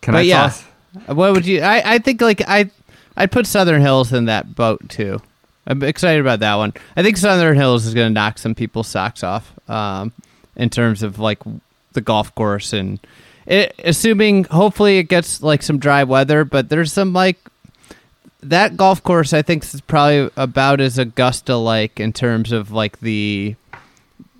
[0.00, 0.42] can but I yeah.
[0.42, 0.64] toss?
[1.06, 1.60] what would you?
[1.60, 2.70] I I think like I
[3.16, 5.20] I'd put Southern Hills in that boat too.
[5.66, 6.72] I'm excited about that one.
[6.96, 10.12] I think Southern Hills is going to knock some people's socks off um,
[10.56, 11.40] in terms of like
[11.92, 12.98] the golf course and
[13.44, 17.38] it, assuming hopefully it gets like some dry weather, but there's some like
[18.42, 23.00] that golf course I think is probably about as Augusta like in terms of like
[23.00, 23.56] the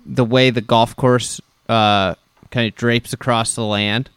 [0.05, 2.15] the way the golf course uh,
[2.51, 4.09] kind of drapes across the land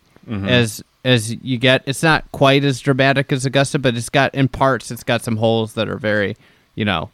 [0.47, 1.83] as as you get.
[1.87, 5.37] It's not quite as dramatic as Augusta, but it's got in parts it's got some
[5.37, 6.37] holes that are very
[6.75, 7.11] you know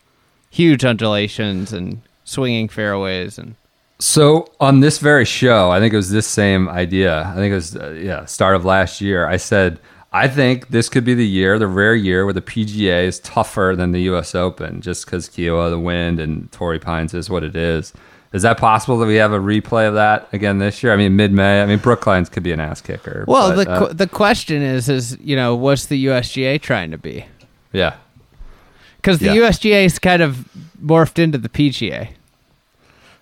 [0.51, 3.55] huge undulations and swinging fairways and
[3.99, 7.27] So on this very show, I think it was this same idea.
[7.27, 9.27] I think it was uh, yeah, start of last year.
[9.27, 9.81] I said
[10.13, 13.75] I think this could be the year, the rare year where the PGA is tougher
[13.77, 14.35] than the U.S.
[14.35, 17.93] Open, just because Kiawah, the wind, and Torrey Pines is what it is.
[18.33, 20.93] Is that possible that we have a replay of that again this year?
[20.93, 21.63] I mean, mid-May.
[21.63, 23.25] I mean, Brookline's could be an ass kicker.
[23.27, 26.91] well but, the uh, qu- the question is is you know what's the USGA trying
[26.91, 27.25] to be
[27.73, 27.95] yeah,
[28.97, 29.49] because the Yeah.
[29.49, 30.47] USGA is kind of
[30.83, 32.09] morphed into the PGA.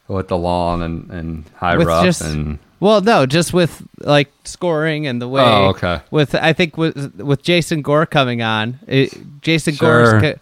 [0.08, 4.30] with the lawn and, and high With rough just- and Well, no, just with like
[4.44, 5.42] scoring and the way.
[5.42, 6.00] Oh, okay.
[6.10, 10.20] With I think with with Jason Gore coming on, it, Jason Sure.
[10.20, 10.34] Gore's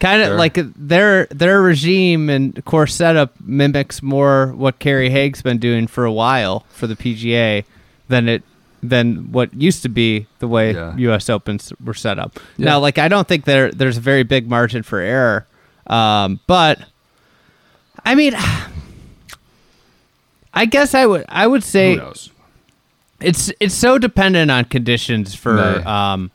[0.00, 0.36] kind of Sure.
[0.38, 6.04] like their their regime and course setup mimics more what Kerry Haigh's been doing for
[6.04, 7.64] a while for the PGA
[8.08, 8.42] than it
[8.82, 10.96] than what used to be the way Yeah.
[10.96, 11.28] U.S.
[11.28, 12.40] Opens were set up.
[12.56, 12.64] Yeah.
[12.66, 15.46] Now, like I don't think there there's a very big margin for error,
[15.86, 16.80] um, but
[18.04, 18.34] I mean.
[20.52, 22.00] I guess I would I would say
[23.20, 25.76] it's it's so dependent on conditions for May.
[25.84, 26.30] um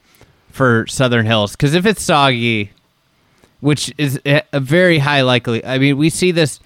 [0.51, 2.71] for Southern Hills because if it's soggy,
[3.61, 5.63] which is a very high likely.
[5.65, 6.59] I mean, we see this.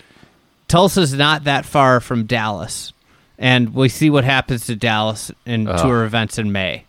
[0.67, 2.93] Tulsa's not that far from Dallas,
[3.38, 5.80] and we see what happens to Dallas in Ugh.
[5.82, 6.86] tour events in May.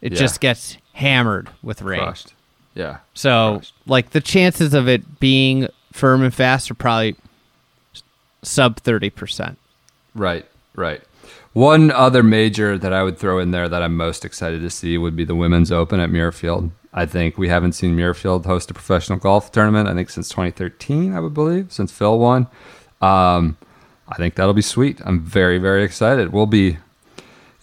[0.00, 0.18] It Yeah.
[0.18, 2.00] just gets hammered with rain.
[2.00, 2.34] Crushed.
[2.74, 2.98] Yeah.
[3.14, 3.74] So, Crushed.
[3.86, 7.16] like the chances of it being firm and fast are probably
[8.42, 9.58] sub thirty percent.
[10.14, 11.00] Right, right.
[11.54, 14.96] One other major that I would throw in there that I'm most excited to see
[14.98, 16.70] would be the Women's Open at Muirfield.
[16.92, 21.14] I think we haven't seen Muirfield host a professional golf tournament, I think since 2013,
[21.14, 22.46] I would believe, since Phil won.
[23.00, 23.56] Um,
[24.08, 25.00] I think that'll be sweet.
[25.04, 26.32] I'm very, very excited.
[26.32, 26.76] We'll be,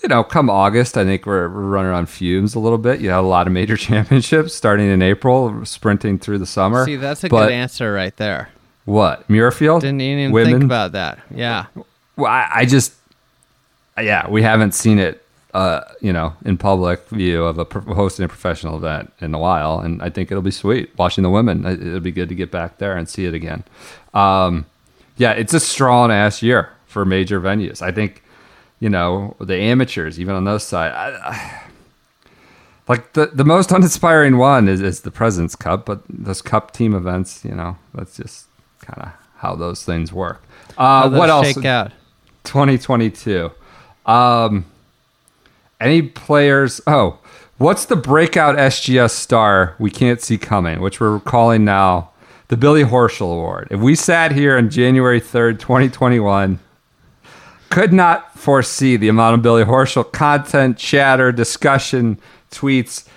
[0.02, 3.02] you know, come August, I think we're, we're running on fumes a little bit.
[3.02, 6.86] You have a lot of major championships starting in April, sprinting through the summer.
[6.86, 8.50] See, that's a But good answer right there.
[8.86, 9.28] What?
[9.28, 9.82] Muirfield?
[9.82, 10.52] Didn't even Women?
[10.54, 11.20] think about that.
[11.30, 11.68] Yeah.
[12.16, 12.94] Well, I, I just,
[13.96, 18.26] yeah, we haven't seen it, uh, you know, in public view of a pro- hosting
[18.26, 21.66] a professional event in a while, and I think it'll be sweet watching the women.
[21.66, 23.64] It- It'll be good to get back there and see it again.
[24.14, 24.66] Um,
[25.18, 27.82] yeah, it's a strong ass year for major venues.
[27.82, 28.24] I think,
[28.80, 31.64] you know, the amateurs, even on those side, I, I,
[32.88, 36.94] like the the most uninspiring one is, is the President's Cup, but those Cup team
[36.94, 38.46] events, you know, that's just
[38.82, 40.42] kind of how those things work.
[40.78, 41.48] Uh, How what else?
[41.54, 41.92] Shake out.
[42.46, 43.52] 2022.
[44.06, 44.66] Um,
[45.80, 46.82] any players?
[46.88, 47.20] Oh,
[47.58, 52.12] what's the breakout SGS star we can't see coming, which we're calling now
[52.50, 53.68] the Billy Horschel Award?
[53.72, 56.60] If we sat here on January 3rd, 2021,
[57.70, 62.20] could not foresee the amount of Billy Horschel content, chatter, discussion,
[62.52, 63.08] tweets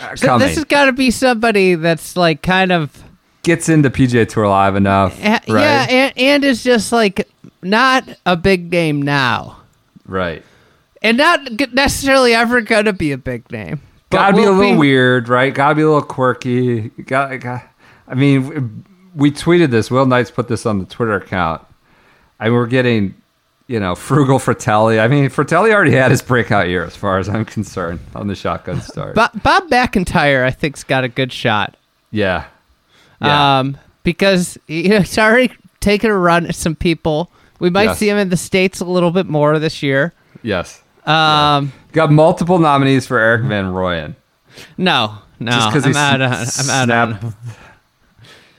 [0.00, 0.46] uh, So coming.
[0.48, 3.02] this has got to be somebody that's like kind of
[3.42, 5.46] Gets into PGA Tour Live enough, right?
[5.46, 7.28] yeah, and, and is just like
[7.60, 9.58] not a big name now,
[10.06, 10.42] right.
[11.04, 13.80] And not necessarily ever gonna be a big name.
[14.10, 15.52] Gotta be a little weird, right?
[15.54, 16.88] Gotta be a little quirky.
[16.88, 17.62] Got, got,
[18.08, 19.90] I mean, we tweeted this.
[19.90, 21.62] Will Knights put this on the Twitter account.
[22.40, 23.14] I mean, we're getting,
[23.66, 24.98] you know, frugal Fratelli.
[25.00, 28.34] I mean, Fratelli already had his breakout year, as far as I'm concerned, on the
[28.34, 29.14] shotgun start.
[29.14, 31.76] Bob, Bob MacIntyre, I think's got a good shot.
[32.10, 32.44] yeah,
[33.20, 37.30] yeah, Um, because you know, he's already taken a run at some people.
[37.58, 37.98] We might Yes.
[37.98, 40.12] see him in the states a little bit more this year.
[40.42, 40.80] yes.
[41.06, 44.14] Um, Got multiple nominees for Erik van Rooyen.
[44.78, 46.20] no, no, Just because I'm out.
[46.22, 47.08] On, s- I'm out.
[47.12, 47.18] On.
[47.20, 47.36] snapped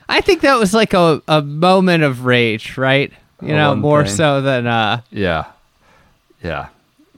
[0.07, 3.11] I think that was like a, a moment of rage, right?
[3.41, 4.13] You A know, one more thing.
[4.15, 5.45] so than uh, Yeah,
[6.43, 6.67] yeah.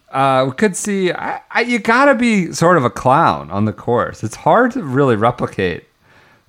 [0.09, 1.11] Uh, we could see.
[1.11, 4.23] I, I, you gotta be sort of a clown on the course.
[4.23, 5.83] It's hard to really replicate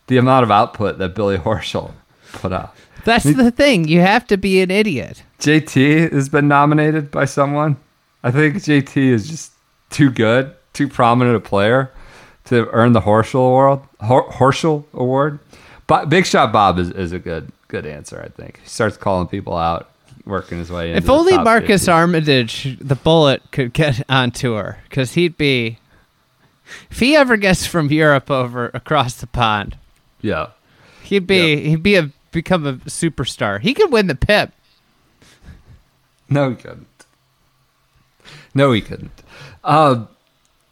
[0.07, 1.93] the amount of output that Billy Horschel
[2.33, 2.75] put out.
[3.05, 3.89] that's the thing.
[3.89, 5.25] You have to be an idiot.
[5.41, 7.77] JT has been nominated by someone.
[8.23, 9.53] I think JT is just
[9.91, 11.91] too good, too prominent a player
[12.47, 13.81] to earn the Horschel Award.
[14.01, 15.39] Horschel Award.
[15.87, 18.21] But Big Shot Bob is, is a good good answer.
[18.23, 19.91] I think he starts calling people out,
[20.25, 20.93] working his way.
[20.93, 21.91] If only Marcus 50.
[21.93, 25.79] Armitage, the bullet, could get on tour, because he'd be.
[26.91, 29.79] If he ever gets from Europe over across the pond,
[30.21, 30.49] Yeah.
[31.05, 33.59] he'd be he'd be a become a superstar.
[33.61, 34.53] He could win the PIP.
[36.29, 36.87] No, he couldn't.
[38.59, 39.13] No, he couldn't.
[39.65, 40.05] Uh,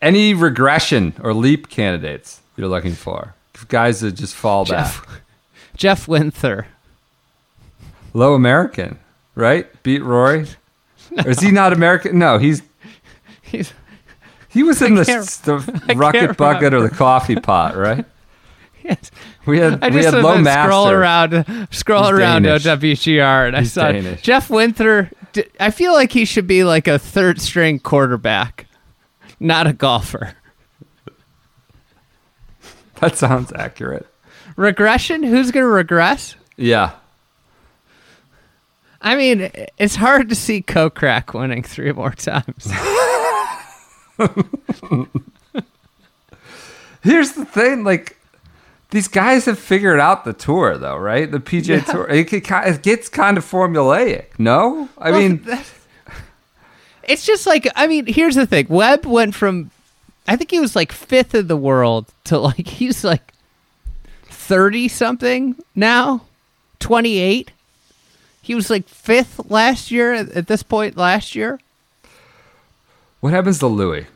[0.02, 3.34] any regression or leap candidates you're looking for?
[3.68, 5.06] Guys that just fall Jeff.
[5.06, 5.20] back.
[5.76, 6.66] Jeff Winther.
[8.12, 8.98] Low American,
[9.34, 9.66] right?
[9.82, 10.46] Beat Rory.
[11.24, 12.18] Or is he not American?
[12.18, 12.62] No, he's
[13.42, 13.72] He's,
[14.48, 18.04] he was in the, the rocket bucket or the coffee pot, right?
[18.82, 19.10] yes.
[19.46, 20.68] We had I we just had have low master.
[20.68, 22.64] scroll around, scroll He's around Danish.
[22.64, 24.22] OWGR, and I saw Danish.
[24.22, 25.10] Jeff Winther.
[25.36, 28.66] D- I feel like he should be like a third string quarterback,
[29.38, 30.34] not a golfer.
[33.00, 34.06] That sounds accurate.
[34.56, 35.22] Regression?
[35.22, 36.34] Who's going to regress?
[36.56, 36.92] Yeah.
[39.02, 42.64] I mean, it's hard to see Kokrak winning three more times.
[47.02, 48.16] Here's the thing, like
[48.90, 51.30] these guys have figured out the tour, though, right?
[51.30, 52.08] The PGA Tour.
[52.08, 54.26] It, it gets kind of formulaic.
[54.38, 55.44] No, I Well, mean,
[57.02, 59.70] it's just like I mean, here's the thing: Webb went from,
[60.28, 63.32] I think he was like fifth in the world to like he's like
[64.24, 66.22] thirty something now,
[66.78, 67.50] twenty eight.
[68.42, 71.58] He was like fifth last year at this point last year.
[73.18, 74.06] what happens to Louis?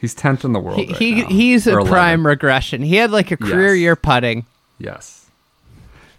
[0.00, 0.78] He's tenth in the world.
[0.78, 1.88] He, right he he's Or a 11th.
[1.88, 2.82] prime regression.
[2.82, 3.80] He had like a career Yes.
[3.80, 4.44] year putting.
[4.78, 5.26] Yes.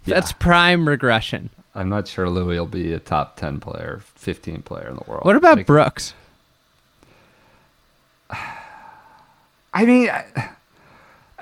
[0.04, 1.50] That's prime regression.
[1.74, 5.24] I'm not sure Louis will be a top ten player, fifteen player in the world.
[5.24, 6.14] What about Like, Brooks?
[9.74, 10.10] I mean,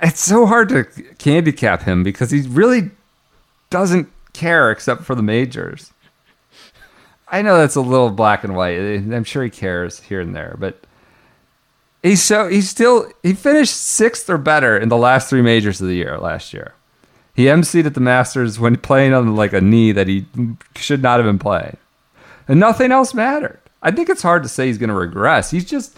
[0.03, 0.87] it's so hard to
[1.25, 2.91] handicap him because he really
[3.71, 5.93] doesn't care except for the majors.
[7.29, 8.77] I know that's a little black and white.
[8.79, 10.81] I'm sure he cares here and there, but
[12.07, 15.89] he's so he's still he finished sixth or better in the last three majors of
[15.89, 16.75] the year last year.
[17.35, 20.25] He emceed at the Masters when playing on like a knee that he
[20.75, 21.77] should not have been playing,
[22.49, 23.61] and nothing else mattered.
[23.83, 25.51] I think it's hard to say he's going to regress.
[25.51, 25.97] He's just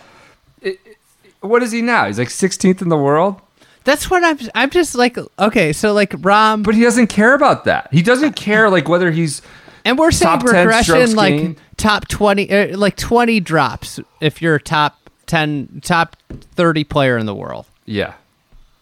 [1.40, 2.06] what is he now?
[2.06, 3.40] He's like 16th in the world,
[3.84, 4.38] That's what I'm.
[4.54, 5.72] I'm just like okay.
[5.72, 7.88] So like Rahm, but he doesn't care about that.
[7.92, 9.42] He doesn't care like whether he's
[9.84, 14.58] and we're saying top 10 regression like top twenty, uh, like twenty drops if you're
[14.58, 16.16] top ten, top
[16.56, 17.66] thirty player in the world.
[17.86, 18.14] yeah,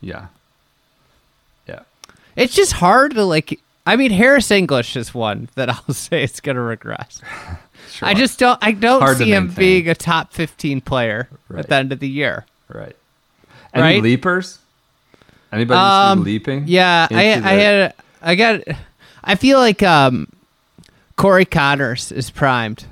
[0.01, 0.27] yeah,
[1.69, 1.81] yeah.
[2.37, 3.61] It's just hard to like.
[3.89, 7.21] I mean, Harris English is one that I'll say it's going to regress.
[7.89, 8.09] Sure.
[8.09, 8.59] I just don't.
[8.63, 11.61] I don't Hard see him being a top fifteen player Right.
[11.61, 12.45] at the end of the year.
[12.69, 12.97] right.
[13.73, 14.03] Any Right?
[14.03, 14.59] leapers?
[15.53, 16.65] Anybody Um, leaping?
[16.67, 18.61] Yeah, I, I had, I got,
[19.23, 20.27] I feel like um,
[21.15, 22.85] Corey Conners is primed.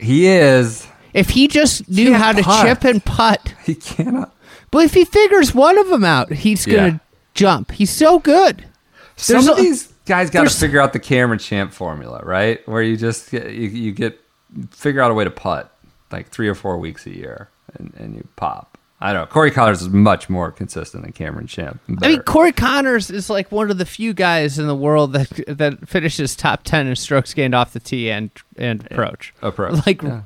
[0.00, 0.86] He is.
[1.16, 2.66] If he just knew Can't how to putt.
[2.66, 4.32] chip and putt, He cannot.
[4.70, 6.98] but if he figures one of them out, he's gonna Yeah.
[7.34, 7.72] jump.
[7.72, 8.64] He's so good.
[9.16, 12.60] Some There's of a- these guys got to figure out the Cameron Champ formula, right?
[12.68, 14.20] Where you just get, you, you get
[14.70, 15.72] figure out a way to putt
[16.12, 18.78] like three or four weeks a year, and, and you pop.
[19.00, 19.26] I don't know.
[19.26, 21.80] Corey Conners is much more consistent than Cameron Champ.
[21.86, 22.22] and I mean.
[22.22, 26.34] Corey Conners is like one of the few guys in the world that that finishes
[26.36, 29.34] top ten in strokes gained off the tee and and approach.
[29.42, 29.84] approach.
[29.86, 30.22] Like, yeah.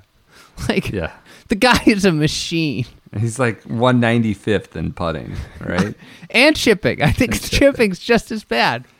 [0.68, 1.12] like yeah.
[1.48, 2.86] the guy is a machine.
[3.18, 5.94] He's like 195th in putting, right?
[6.30, 7.02] and chipping.
[7.02, 7.58] I think chipping.
[7.58, 8.84] chipping's just as bad.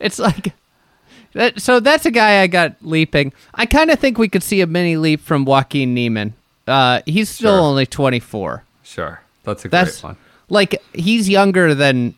[0.00, 0.52] It's like
[1.34, 3.32] That, so that's a guy I got leaping.
[3.54, 6.34] I kind of think we could see a mini leap from Joaquin Niemann.
[6.66, 7.60] Uh, he's still Sure.
[7.60, 8.64] only 24.
[8.82, 10.16] Sure, that's a That's great one.
[10.48, 12.14] like he's younger than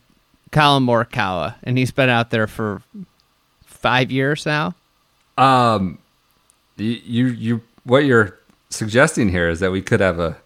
[0.50, 2.82] Collin Morikawa, and he's been out there for
[3.66, 4.74] five years now.
[5.36, 5.98] Um,
[6.76, 8.38] you, you, what you're
[8.70, 10.36] suggesting here is that we could have a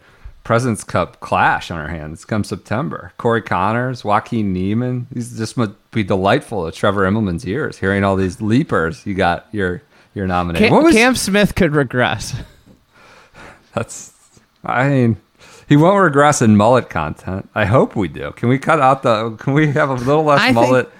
[0.45, 3.13] President's Cup clash on our hands come September.
[3.19, 5.07] Corey Conners, Joaquin Niemann.
[5.13, 9.05] These just must be delightful to Trevor Immelman's ears, hearing all these leapers.
[9.05, 9.83] You got your
[10.15, 10.71] your nominated.
[10.71, 12.35] Cam, was Cam Smith could regress.
[13.75, 14.13] that's?
[14.65, 15.17] I mean.
[15.69, 17.47] He won't regress in mullet content.
[17.55, 18.33] I hope we do.
[18.33, 19.33] Can we cut out the?
[19.33, 20.91] Can we have a little less I think- mullet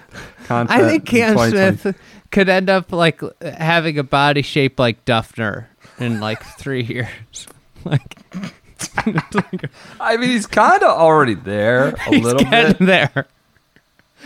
[0.45, 0.79] content?
[0.79, 1.97] I think Cam Smith
[2.29, 5.65] could end up like having a body shape like Dufner
[5.99, 7.47] in like three years.
[7.85, 8.17] like
[9.99, 12.79] I mean, he's kind of already there a little bit.
[12.79, 13.27] there.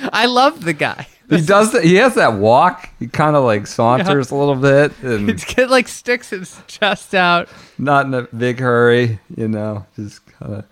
[0.01, 1.07] I love the guy.
[1.30, 1.84] He does that.
[1.84, 2.89] He has that walk.
[2.99, 7.15] He kind of like saunters a little bit, and He's get like sticks his chest
[7.15, 7.49] out.
[7.78, 9.19] not in a big hurry.
[9.36, 10.65] You know, just kind of.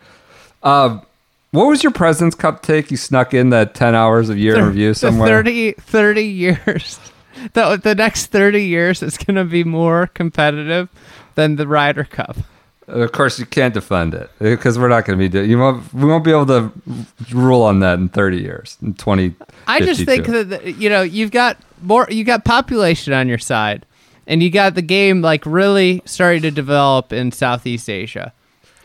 [0.63, 1.01] Um,
[1.51, 2.91] what was your President's Cup take?
[2.91, 5.27] You snuck in that ten hours of year in review The somewhere.
[5.27, 6.99] 30, 30 years.
[7.53, 10.89] The, the next 30 years is going to be more competitive
[11.35, 12.37] than the Ryder Cup.
[12.87, 15.29] Of course, you can't defend it because we're not going to be.
[15.29, 15.93] Do- you won't.
[15.93, 16.71] We won't be able to
[17.31, 18.77] rule on that in thirty years.
[18.81, 19.33] In twenty.
[19.65, 23.85] I just think that you know you've got more, you got population on your side,
[24.27, 28.33] and you got the game like really starting to develop in Southeast Asia,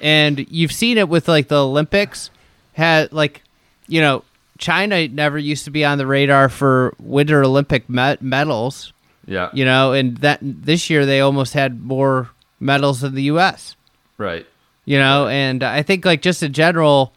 [0.01, 2.31] and you've seen it with like the Olympics,
[2.75, 3.43] had like,
[3.89, 4.23] you know,
[4.59, 8.93] China never used to be on the radar for Winter Olympic medals,
[9.27, 9.51] Yeah.
[9.53, 12.31] you know, and that this year they almost had more
[12.61, 13.77] medals than the U.S
[14.19, 14.47] Right.
[14.87, 17.13] you know and i think like just in general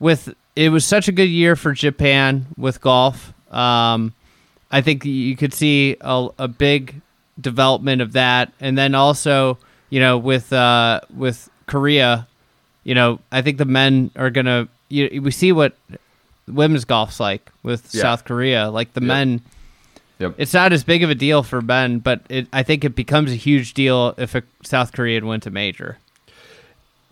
[0.00, 3.32] with it was such a good year for japan with golf.
[3.52, 4.12] Um
[4.72, 7.00] i think you could see a, a big
[7.40, 8.52] development of that.
[8.58, 9.58] And then also
[9.90, 12.26] you know with uh with korea
[12.82, 15.76] you know i think the men are gonna you, we see what
[16.48, 18.02] women's golf's like with Yeah.
[18.02, 19.06] south korea like the Yep.
[19.08, 19.40] men
[20.18, 20.34] Yep.
[20.38, 23.30] it's not as big of a deal for men but it, i think it becomes
[23.30, 25.98] a huge deal if a south korean wins a major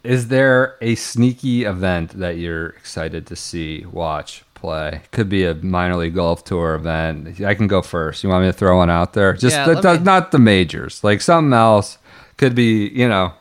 [0.02, 5.00] Is there a sneaky event that you're excited to see, watch, play?
[5.10, 7.40] Could be a minor league golf tour event.
[7.40, 8.22] I can go first.
[8.22, 9.32] You want me to throw one out there?
[9.32, 11.98] Just Yeah, does me- not the majors, like something else.
[12.36, 13.32] Could be, you know,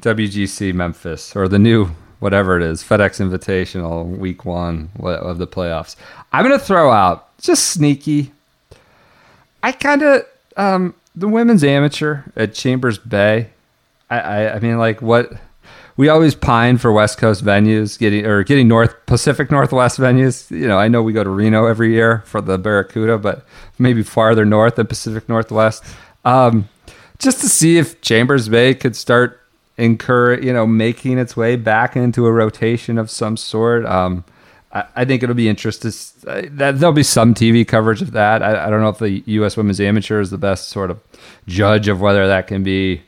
[0.00, 1.90] WGC Memphis or the new
[2.22, 5.96] whatever it is, FedEx Invitational Week One of the playoffs.
[6.32, 8.32] I'm gonna throw out just sneaky.
[9.62, 10.24] I kind of
[10.56, 13.50] um, the women's amateur at Chambers Bay.
[14.08, 15.32] I, I I mean like what
[15.96, 20.50] we always pine for West Coast venues, getting or getting North Pacific Northwest venues.
[20.50, 23.44] You know, I know we go to Reno every year for the Barracuda, but
[23.78, 25.84] maybe farther north than Pacific Northwest.
[26.24, 26.68] Um,
[27.18, 29.41] just to see if Chambers Bay could start
[29.76, 33.84] incur, you know, making its way back into a rotation of some sort.
[33.86, 34.24] Um,
[34.72, 35.90] I, think it'll be interesting.
[36.22, 38.42] That there'll be some TV coverage of that.
[38.42, 39.56] I, I don't know if the U.S.
[39.56, 40.98] Women's Amateur is the best sort of
[41.46, 43.02] judge of whether that can be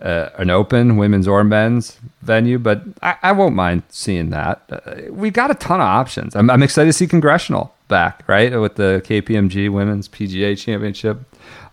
[0.00, 4.62] uh, an open women's or men's venue, but I, I won't mind seeing that.
[4.68, 6.36] Uh, we got a ton of options.
[6.36, 11.20] I'm, I'm excited to see Congressional back, right, with the KPMG Women's PGA Championship.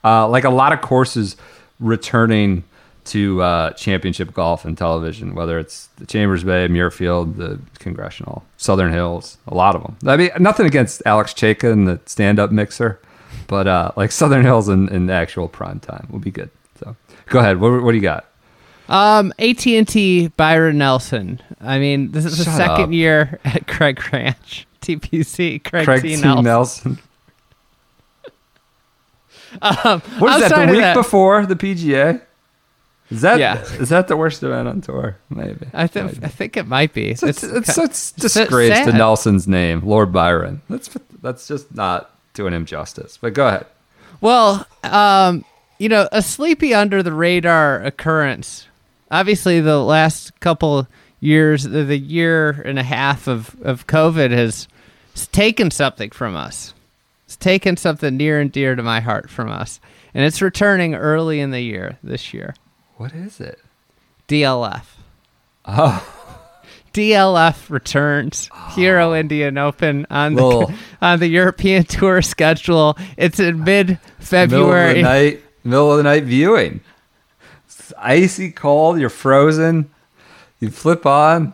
[0.05, 1.35] Uh, like a lot of courses
[1.79, 2.63] returning
[3.05, 8.91] to uh, championship golf and television, whether it's the Chambers Bay, Muirfield, the Congressional, Southern
[8.91, 9.95] Hills, a lot of them.
[10.07, 12.99] I mean, nothing against Alex Cejka and the stand-up mixer,
[13.47, 16.49] but uh, like Southern Hills in, in the actual prime time would be good.
[16.79, 16.95] So
[17.27, 17.59] go ahead.
[17.59, 18.25] What, what do you got?
[18.89, 21.41] Um, AT and T Byron Nelson.
[21.61, 22.91] I mean, this is the Shut second up.
[22.91, 24.67] year at Craig Ranch.
[24.81, 26.15] TPC Craig, Craig T.
[26.17, 26.21] T.
[26.21, 26.43] Nelson.
[26.43, 26.99] Nelson.
[29.61, 30.65] Um, What is that?
[30.65, 32.21] The week that- before the PGA?
[33.13, 33.61] Is that Yeah.
[33.61, 35.17] is that the worst event on tour?
[35.29, 35.67] Maybe.
[35.73, 37.09] I think I think it might be.
[37.09, 38.91] It's, it's, it's, disgrace to.
[38.91, 40.61] Nelson's name, Lord Byron.
[40.69, 40.89] That's
[41.21, 43.17] that's just not doing him justice.
[43.21, 43.65] But go ahead.
[44.21, 45.45] Well, um,
[45.77, 48.67] you know, a sleepy under the radar occurrence.
[49.11, 50.87] Obviously, the last couple
[51.19, 54.67] years, the, the year and a half of, of COVID has,
[55.13, 56.73] has taken something from us.
[57.25, 59.79] It's taken something near and dear to my heart from us.
[60.13, 62.55] And it's returning early in the year, this year.
[62.97, 63.59] What is it?
[64.27, 64.83] DLF.
[65.65, 66.05] Oh,
[66.93, 68.49] DLF returns.
[68.71, 69.15] Hero oh.
[69.15, 72.97] Indian Open on Little- the on the European Tour schedule.
[73.17, 75.01] It's in mid middle of the February.
[75.01, 76.81] night, middle of the night viewing.
[77.65, 78.99] It's icy cold.
[78.99, 79.89] You're frozen.
[80.59, 81.53] You flip on.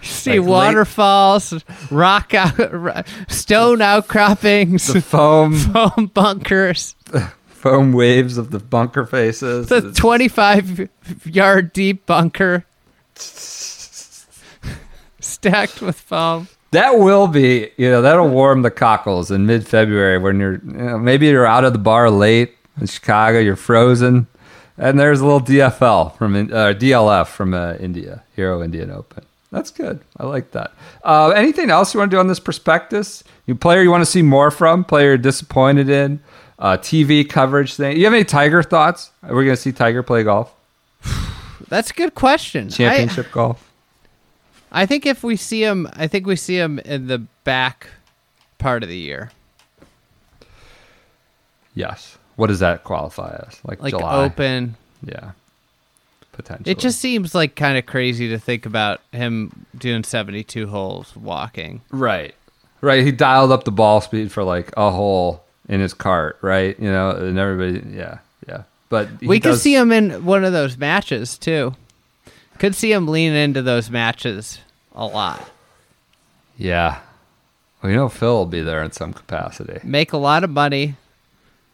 [0.00, 6.94] See Like late- waterfalls, rock out, stone outcroppings, the foam foam bunkers,
[7.58, 9.68] foam waves of the bunker faces.
[9.68, 10.88] the It's- 25
[11.24, 12.64] yard deep bunker
[15.20, 16.48] stacked with foam.
[16.70, 20.60] That will be, you know, that'll warm the cockles in mid February when you're, you
[20.72, 24.26] know, maybe you're out of the bar late in Chicago, you're frozen,
[24.76, 29.24] and there's a little DFL from uh, DLF from uh, India, Hero Indian Open.
[29.50, 30.00] That's good.
[30.18, 30.72] I like that.
[31.02, 33.24] Uh, anything else you want to do on this prospectus?
[33.46, 34.84] You player you want to see more from?
[34.84, 36.20] Player you're disappointed in?
[36.58, 37.96] Uh, TV coverage thing.
[37.96, 39.12] You have any Tiger thoughts?
[39.22, 40.52] Are we going to see Tiger play golf?
[41.68, 42.66] That's a good question.
[42.66, 43.64] I- Championship golf?
[44.70, 47.86] I think if we see him, I think we see him in the back
[48.58, 49.30] part of the year,
[51.74, 52.18] Yes.
[52.34, 53.60] What does that qualify as?
[53.64, 54.24] Like, like July?
[54.24, 54.76] open.
[55.04, 55.32] Yeah.
[56.32, 56.70] Potentially.
[56.72, 61.80] It just seems like kind of crazy to think about him doing 72 holes walking.
[61.90, 62.34] Right.
[62.80, 63.04] Right.
[63.04, 66.78] He dialed up the ball speed for like a hole in his cart, right?
[66.78, 68.62] You know, and everybody, yeah, yeah.
[68.88, 71.74] But we could see him in one of those matches too.
[72.58, 74.58] Could see him lean into those matches
[74.94, 75.48] a lot.
[76.56, 77.00] Yeah.
[77.84, 79.78] You know, Phil will be there in some capacity.
[79.84, 80.96] Make a lot of money.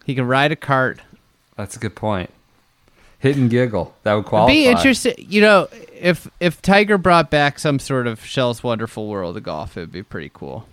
[0.04, 1.00] He can ride a cart.
[1.56, 2.28] That's a good point.
[3.18, 3.94] Hit and giggle.
[4.02, 4.52] That would It'd qualify.
[4.52, 5.68] be interesting, you know,
[5.98, 10.02] if if Tiger brought back some sort of Shell's Wonderful World of Golf, it'd be
[10.02, 10.66] pretty cool.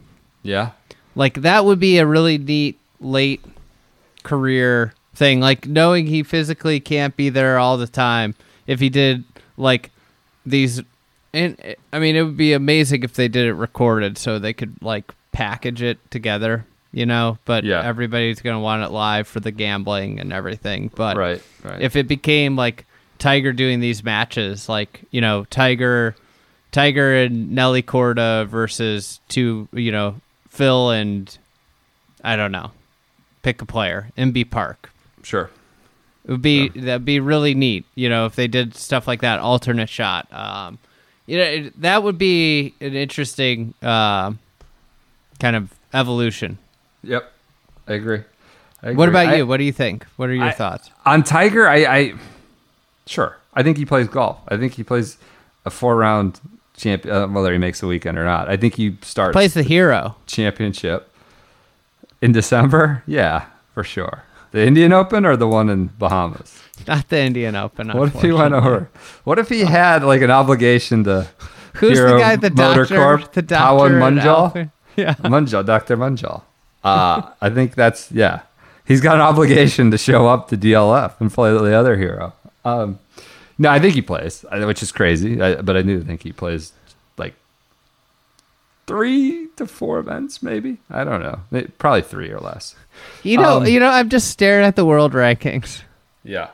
[0.44, 0.72] Yeah.
[1.16, 3.42] Like that would be a really neat late
[4.24, 5.40] career thing.
[5.42, 8.36] Like knowing he physically can't be there all the time.
[8.68, 9.24] If he did
[9.58, 9.92] like
[10.46, 10.82] these,
[11.34, 11.58] and
[11.92, 15.14] I mean, it would be amazing if they did it recorded so they could like
[15.32, 16.66] package it together.
[16.94, 17.82] You know, but Yeah.
[17.82, 20.92] everybody's gonna want it live for the gambling and everything.
[20.94, 21.42] But Right.
[21.64, 21.82] Right.
[21.82, 22.86] if it became like
[23.18, 26.16] Tiger doing these matches, like you know Tiger,
[26.74, 30.16] Tiger and Nelly Corda versus two, you know
[30.50, 31.38] Phil and
[32.26, 32.72] I don't know,
[33.42, 34.92] pick a player, Inbee Park.
[35.24, 35.50] sure.
[36.26, 39.40] It would be that'd be really neat, you know, if they did stuff like that,
[39.40, 40.32] alternate shot.
[40.32, 40.78] Um,
[41.26, 44.38] you know, it, that would be an interesting um
[45.40, 46.60] kind of evolution.
[47.04, 47.32] Yep.
[47.88, 48.22] I agree.
[48.84, 49.48] I What about I- you?
[49.48, 50.06] What do you think?
[50.18, 50.92] What are your I- thoughts?
[51.08, 51.68] on Tiger?
[51.68, 52.14] I, I
[53.08, 53.38] sure.
[53.56, 54.38] I think he plays golf.
[54.48, 55.18] I think he plays
[55.66, 56.40] a four round
[56.78, 58.48] champion, uh, whether he makes the weekend or not.
[58.48, 60.16] I think he starts Plays the hero.
[60.28, 61.11] championship
[62.22, 63.04] in December.
[63.08, 64.24] Yeah, for sure.
[64.52, 66.62] The Indian Open or the one in Bahamas?
[66.88, 67.90] Not the Indian Open.
[67.90, 68.90] What if he went over?
[69.24, 71.28] What if he had like an obligation to
[71.76, 72.36] Who's Hero the guy?
[72.36, 72.96] The Motor doctor.
[72.96, 73.34] Corp?
[73.34, 73.90] The doctor.
[73.96, 74.72] Munjal?
[74.98, 75.14] Yeah.
[75.14, 75.96] Munjal, Dr.
[75.96, 76.42] Munjal?
[76.84, 78.42] Uh, I think that's yeah.
[78.86, 82.34] He's got an obligation to show up to DLF and play the other hero.
[82.66, 83.00] Um,
[83.58, 85.42] no, I think he plays, which is crazy.
[85.42, 86.74] I, but I do think he plays
[88.92, 90.78] three to four events, maybe.
[90.90, 91.40] I don't know.
[91.78, 92.76] Probably three or less.
[93.24, 95.82] You know, Um, you know, I'm just staring at the world rankings.
[96.24, 96.50] Yeah.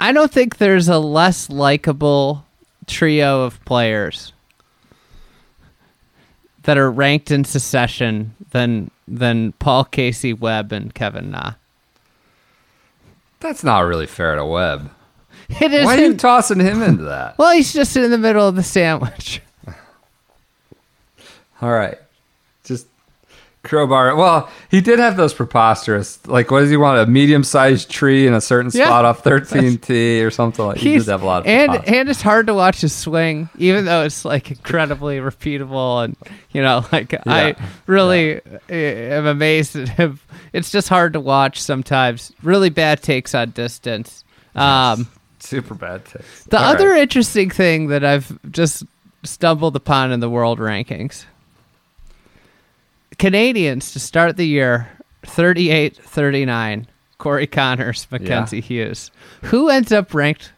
[0.00, 2.44] I don't think there's a less likable
[2.86, 4.32] trio of players
[6.62, 11.52] that are ranked in succession than than Paul Casey Webb and Kevin Na.
[13.40, 14.90] That's not really fair to Webb.
[15.60, 15.84] It is.
[15.84, 17.36] Why are you tossing him into that?
[17.36, 19.42] well, he's just in the middle of the sandwich.
[21.62, 21.98] All right.
[22.64, 22.86] Just
[23.62, 24.16] crowbar.
[24.16, 26.98] Well, he did have those preposterous, like, what does he want?
[26.98, 28.86] A medium sized tree in a certain Yeah.
[28.86, 32.22] spot off 13T or something like He did have a lot of and and it's
[32.22, 36.16] hard to watch his swing, even though it's like incredibly repeatable and
[36.52, 37.54] you know, like I
[37.86, 40.18] really uh, am amazed at him.
[40.54, 42.32] It's just hard to watch sometimes.
[42.42, 44.24] Really bad takes on distance.
[44.54, 45.06] Um,
[45.38, 46.44] Super bad takes.
[46.44, 47.02] the All other right.
[47.02, 48.84] interesting thing that I've just
[49.22, 51.24] stumbled upon in the world rankings
[53.20, 54.90] Canadians to start the year
[55.26, 56.86] 38 39.
[57.18, 59.10] Corey Conners, Mackenzie Hughes.
[59.42, 60.52] Who ends up ranked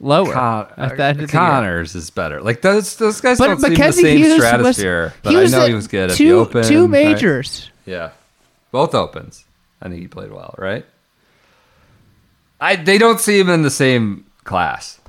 [0.00, 2.40] lower Con- at that uh, Conners is better.
[2.40, 5.02] Like those those guys But don't seem the Mackenzie same Hughes stratosphere.
[5.04, 6.64] was, but I know he was good at two, the Open.
[6.64, 6.90] Two right?
[6.90, 7.70] majors.
[7.84, 8.12] Yeah,
[8.72, 9.44] both opens.
[9.82, 10.86] I think he played well, right?
[12.60, 15.00] I they don't see him in the same class,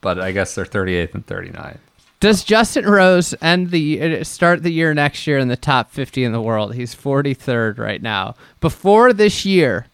[0.00, 1.78] but I guess they're 38th and 39.
[2.20, 6.24] Does Justin Rose end the uh, start the year next year in the top 50
[6.24, 6.74] in the world?
[6.74, 8.34] He's 43rd right now.
[8.60, 9.86] Before this year,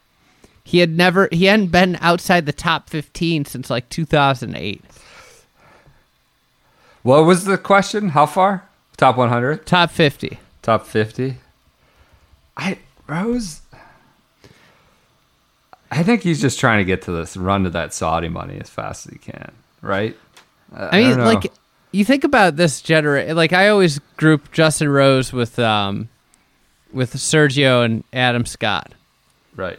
[0.63, 4.83] he had never he hadn't been outside the top 15 since like 2008.
[7.03, 8.11] What was the question?
[8.11, 8.67] How far?
[8.97, 9.67] Top 100?
[9.67, 10.39] Top 50.
[10.63, 11.37] Top 50?
[12.57, 13.61] I Rose.
[15.91, 18.71] I think he's just trying to get to this run to that Saudi money as
[18.71, 19.53] fast as he can,
[19.83, 20.17] right?
[20.75, 21.25] Uh, I mean, don't know.
[21.27, 21.53] like
[21.95, 23.37] you think about this generation.
[23.37, 26.09] Like I always group Justin Rose with um,
[26.93, 28.93] with Sergio and Adam Scott,
[29.57, 29.79] Right.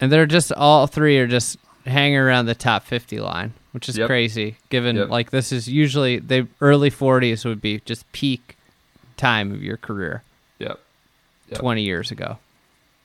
[0.00, 3.96] and they're just all three are just hanging around the top fifty line, which is
[3.98, 4.06] Yep.
[4.08, 4.56] crazy.
[4.70, 5.08] Given Yep.
[5.08, 8.56] like this is usually the early forties would be just peak
[9.16, 10.22] time of your career
[10.58, 10.80] Yep.
[11.50, 11.58] Yep.
[11.60, 12.38] twenty years ago.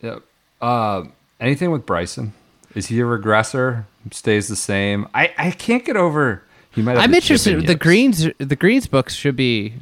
[0.01, 0.21] Yep.
[0.61, 2.33] Um, anything with Bryson?
[2.75, 3.85] Is he a regressor?
[4.11, 5.07] Stays the same?
[5.13, 6.43] I, I can't get over.
[6.77, 6.95] He might.
[6.97, 7.55] I'm interested.
[7.57, 9.73] in The greens, the greens books should be.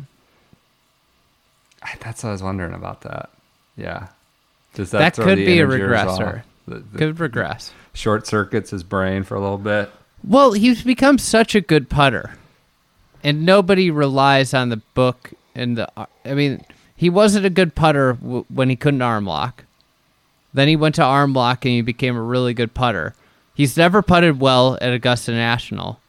[1.99, 3.29] That's what I was wondering about that.
[3.75, 4.07] Yeah.
[4.75, 6.43] Does that, That could be a regressor.
[6.67, 7.71] The, the Could regress.
[7.93, 9.91] short circuits his brain for a little bit.
[10.23, 12.35] Well, he's become such a good putter,
[13.25, 15.89] and nobody relies on the book and the.
[15.97, 16.63] Uh, I mean,
[16.95, 19.65] he wasn't a good putter w- when he couldn't arm lock.
[20.53, 23.13] Then he went to arm lock and he became a really good putter.
[23.53, 25.99] He's never putted well at Augusta National.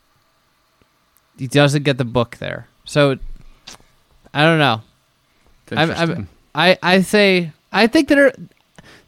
[1.38, 3.16] He doesn't get the book there, so
[4.32, 4.82] I don't know.
[5.72, 8.32] I'm, I'm, I I say I think that are,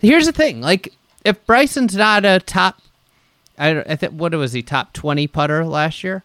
[0.01, 0.61] here's the thing.
[0.61, 0.93] Like
[1.25, 2.81] if Bryson's not a top,
[3.59, 6.25] I, don't- I think what was he top twenty putter last year?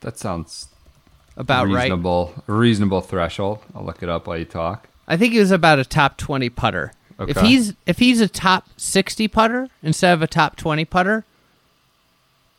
[0.00, 0.68] that sounds
[1.36, 2.42] About reasonable.
[2.48, 3.60] A reasonable threshold.
[3.74, 4.88] I'll look it up while you talk.
[5.06, 6.92] I think he was about a top twenty putter.
[7.20, 11.24] If he's if he's a top sixty putter instead of a top twenty putter,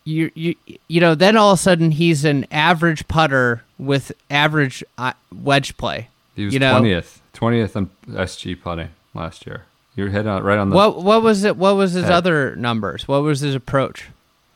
[0.06, 0.56] you you
[0.88, 5.78] you know then all of a sudden he's an average putter with average uh, wedge
[5.78, 6.10] play.
[6.36, 9.66] He was twentieth, twentieth on SG putting last year.
[9.96, 10.76] You're hitting on right on the.
[10.76, 11.58] what what was it?
[11.58, 12.14] What was his Head.
[12.14, 13.08] other numbers?
[13.08, 14.10] What was his approach?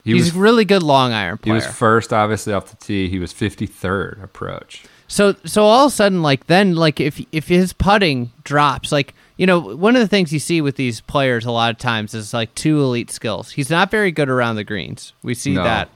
[0.03, 1.53] he he's was really good long iron player.
[1.53, 3.09] he was first, obviously off the tee.
[3.09, 4.85] He was fifty third approach.
[5.07, 9.13] So so all of a sudden, like then, like if if his putting drops, like
[9.37, 12.13] you know, one of the things you see with these players a lot of times
[12.13, 13.51] is like two elite skills.
[13.51, 15.13] He's not very good around the greens.
[15.23, 15.63] We see No.
[15.63, 15.89] that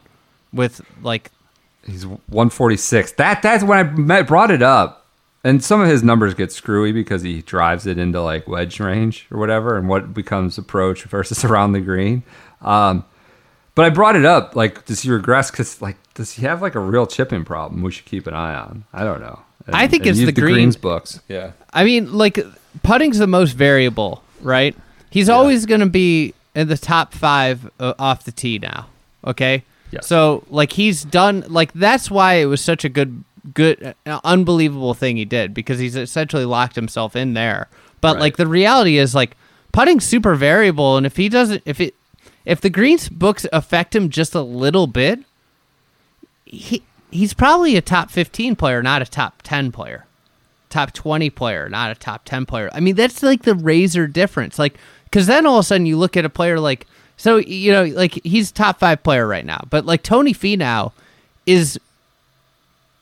[0.53, 1.31] with like
[1.85, 3.13] He's 146.
[3.13, 5.07] That that's when I met, brought it up,
[5.43, 9.25] and some of his numbers get screwy because he drives it into like wedge range
[9.31, 12.21] or whatever, and what becomes approach versus around the green.
[12.61, 13.03] Um,
[13.73, 15.49] but I brought it up like, does he regress?
[15.49, 17.81] Because like, does he have like a real chipping problem?
[17.81, 18.83] We should keep an eye on.
[18.93, 19.39] I don't know.
[19.65, 21.19] And- I think it's use the green- greens books.
[21.27, 21.53] Yeah.
[21.73, 22.37] I mean, like
[22.83, 24.75] putting's the most variable, right?
[25.09, 28.87] He's always going to be in the top five uh, off the tee now.
[29.25, 29.63] Okay.
[29.91, 30.07] Yes.
[30.07, 34.93] So like he's done like that's why it was such a good, good, uh, unbelievable
[34.93, 37.67] thing he did because he's essentially locked himself in there.
[37.99, 38.21] But Right.
[38.21, 39.35] like the reality is like
[39.73, 41.93] putting's super variable, and if he doesn't, if it,
[42.45, 45.19] if the greens books affect him just a little bit,
[46.45, 50.05] he he's probably a top fifteen player, not a top ten player
[50.71, 52.69] top 20 player, not a top 10 player.
[52.73, 54.57] I mean, that's like the razor difference.
[54.57, 57.71] Like, because then all of a sudden you look at a player like, so, you
[57.71, 60.91] know, like he's top five player right now, but like Tony Finau
[61.45, 61.79] is,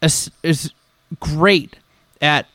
[0.02, 0.74] is, is
[1.20, 1.78] great
[2.22, 2.46] at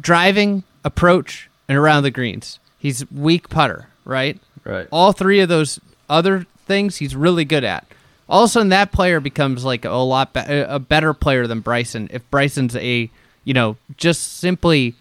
[0.00, 2.58] driving, approach, and around the greens.
[2.78, 4.38] He's weak putter, right?
[4.64, 4.86] Right.
[4.92, 7.86] All three of those other things he's really good at.
[8.28, 11.60] All of a sudden, that player becomes like a lot be- a better player than
[11.60, 12.08] Bryson.
[12.12, 13.10] If Bryson's a
[13.48, 14.94] you know just simply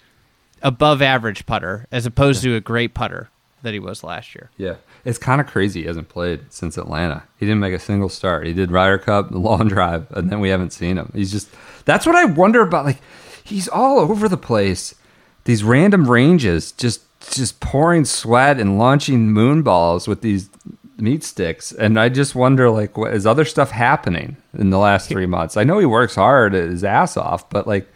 [0.61, 3.29] above average putter as opposed to a great putter
[3.61, 4.49] that he was last year.
[4.55, 4.75] Yeah.
[5.03, 5.81] It's kind of crazy.
[5.81, 7.23] He hasn't played since Atlanta.
[7.37, 8.47] He didn't make a single start.
[8.47, 11.11] He did Ryder Cup, the long drive, and then we haven't seen him.
[11.13, 11.49] He's just
[11.83, 12.85] that's what I wonder about.
[12.85, 13.01] Like
[13.43, 14.95] he's all over the place.
[15.43, 20.49] These random ranges, just just pouring sweat and launching moon balls with these
[20.97, 21.71] meat sticks.
[21.71, 25.57] And I just wonder, like, what is other stuff happening in the last three months?
[25.57, 27.87] I know he works hard, his ass off, but like,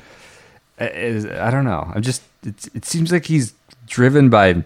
[0.86, 1.92] is, I don't know.
[1.94, 2.24] I'm just.
[2.46, 3.54] It, it seems like he's
[3.88, 4.64] driven by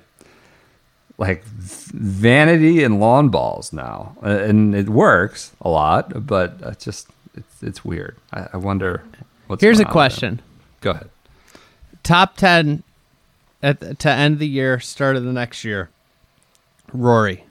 [1.18, 6.26] like vanity and lawn balls now, and it works a lot.
[6.26, 8.16] But it's just it's it's weird.
[8.34, 9.04] I, I wonder.
[9.48, 10.42] What's Here's a question:
[10.82, 11.10] Go ahead.
[12.04, 12.84] Top ten
[13.62, 15.90] at the, to end the year, start of the next year.
[16.94, 17.46] Rory.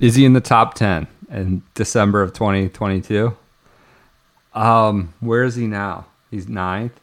[0.00, 3.36] Is he in the top ten in December of 2022?
[4.54, 6.06] Um, where is he now?
[6.36, 7.00] He's ninth.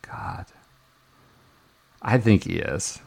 [0.00, 0.46] God,
[2.00, 3.00] I think he is.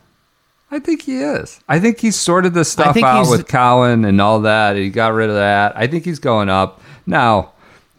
[0.70, 1.60] I think he is.
[1.68, 4.76] I think he's sorted the stuff out with Cowen and all that.
[4.76, 5.76] He got rid of that.
[5.76, 7.54] I think he's going up now.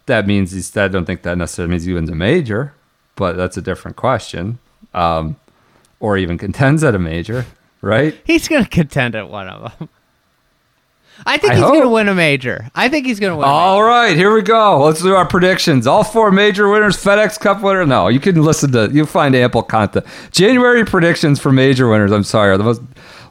[0.05, 0.77] That means he's.
[0.77, 2.73] I don't think that necessarily means he wins a major,
[3.17, 4.59] but that's a different question.
[4.93, 5.35] Um,
[5.99, 7.45] or even contends at a major,
[7.81, 8.17] right?
[8.23, 9.89] He's going to contend at one of them.
[11.25, 12.69] I think I he's going to win a major.
[12.75, 13.43] I think he's going to win.
[13.43, 13.53] a major.
[13.53, 14.83] All right, here we go.
[14.83, 15.85] Let's do our predictions.
[15.85, 17.85] All four major winners, FedEx Cup winner.
[17.85, 18.89] No, you can listen to.
[18.91, 20.05] You'll find ample content.
[20.31, 22.11] January predictions for major winners.
[22.11, 22.81] I'm sorry, are the most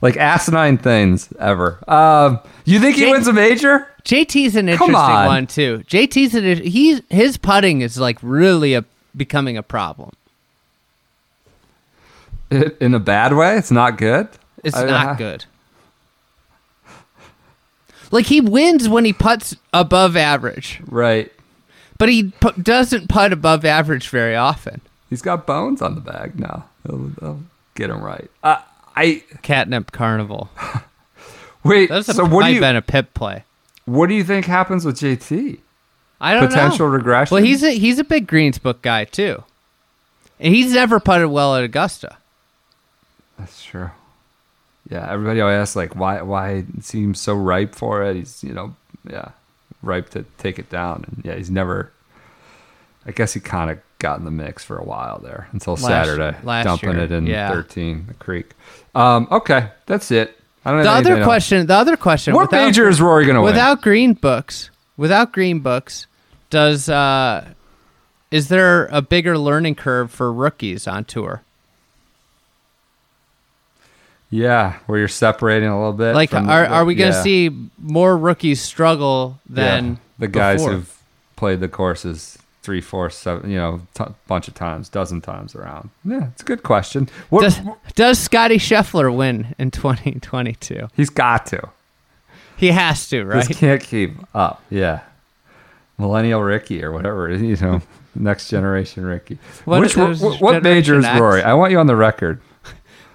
[0.00, 1.78] like asinine things ever.
[1.90, 3.88] Um, you think he wins a major?
[4.04, 5.26] JT's an interesting on.
[5.26, 5.82] one too.
[5.88, 8.84] JT's an he's his putting is like really a
[9.16, 10.12] becoming a problem.
[12.50, 13.58] In a bad way?
[13.58, 14.28] It's not good.
[14.64, 15.44] It's I- not I- good.
[18.10, 21.30] Like he wins when he puts above average, Right.
[21.98, 24.80] but he pu- doesn't putt above average very often.
[25.10, 26.66] He's got bones on the bag now.
[26.84, 27.42] They'll, they'll
[27.74, 28.30] get him right.
[28.42, 28.56] Uh,
[28.96, 30.50] I Catnip Carnival.
[31.64, 31.88] wait.
[31.88, 33.44] That's so what do you been a pip play.
[33.84, 35.58] what do you think happens with JT?
[36.20, 36.48] I don't know.
[36.48, 36.94] Potential know.
[36.94, 37.34] regression?
[37.34, 39.44] Well, he's a he's a big greens book guy too,
[40.40, 42.16] and he's never putted well at Augusta.
[43.38, 43.90] That's true.
[44.90, 48.16] Yeah, everybody always asks like why why it seems so ripe for it.
[48.16, 48.74] He's you know
[49.08, 49.30] yeah
[49.82, 51.92] ripe to take it down, and yeah he's never.
[53.06, 55.86] I guess he kind of got in the mix for a while there until Last-
[55.86, 57.48] Saturday, last dumping year, it in yeah.
[57.50, 58.50] 13 the creek.
[58.94, 60.38] Um, okay, that's it.
[60.64, 61.24] I don't The other else.
[61.24, 63.52] question, the other question, What without- major is Rory going to win?
[63.52, 64.70] without green books?
[64.98, 66.06] Without green books,
[66.50, 67.46] does uh,
[68.30, 71.42] is there a bigger learning curve for rookies on tour?
[74.30, 76.14] Yeah, where you're separating a little bit.
[76.14, 77.22] Like, the- are are we going to yeah.
[77.22, 80.72] see more rookies struggle than Yeah, the guys before?
[80.74, 81.02] who've
[81.36, 85.88] played the courses three, four, seven, you know, t- bunch of times, dozen times around?
[86.04, 87.08] Yeah, it's a good question.
[87.30, 87.58] What, Does,
[87.94, 90.88] does Scotty Scheffler win in 2022?
[90.94, 91.70] he's got to.
[92.58, 93.46] He has to, right?
[93.46, 94.62] Just can't keep up.
[94.68, 95.00] Yeah,
[95.96, 97.32] Millennial Rickie or whatever.
[97.32, 97.80] You know,
[98.14, 99.38] next generation Rickie.
[99.64, 101.42] What Which what, what major is Rory?
[101.42, 102.42] I want you on the record.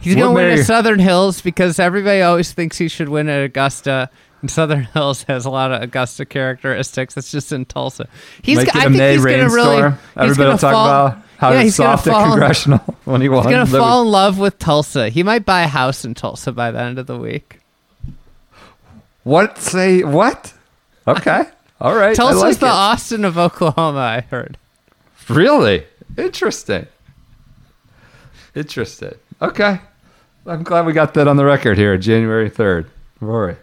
[0.04, 3.44] He's going to win at Southern Hills because everybody always thinks he should win at
[3.44, 4.10] Augusta.
[4.42, 7.16] And Southern Hills has a lot of Augusta characteristics.
[7.16, 8.08] It's just in Tulsa.
[8.42, 8.58] He's.
[8.58, 9.78] Make it I a think May he's going to really.
[10.18, 13.44] Everybody gonna will talk fall, about how yeah, he's soft at congressional when he won.
[13.44, 15.10] He's gonna fall in love with Tulsa.
[15.10, 17.60] He might buy a house in Tulsa by the end of the week.
[19.24, 20.54] What say what?
[21.08, 21.44] Okay,
[21.82, 22.16] all right.
[22.16, 22.70] Tulsa's like the it.
[22.70, 24.00] Austin of Oklahoma.
[24.00, 24.58] I heard.
[25.30, 25.86] Really?
[26.18, 26.88] Interesting.
[28.56, 29.16] Interesting.
[29.42, 29.80] Okay.
[30.46, 32.88] I'm glad we got that on the record here, January 3rd.
[33.22, 33.56] Rory.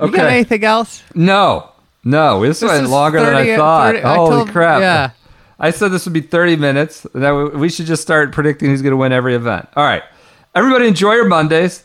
[0.00, 0.34] You got Okay.
[0.34, 1.02] anything else?
[1.14, 1.70] No.
[2.04, 3.94] No, this, This went is longer than I thought.
[3.94, 4.80] 30 I Holy told- crap.
[4.80, 5.10] yeah.
[5.58, 7.06] I said this would be 30 minutes.
[7.14, 9.68] That we- should just start predicting who's going to win every event.
[9.76, 10.02] All right.
[10.54, 11.84] Everybody enjoy your Mondays.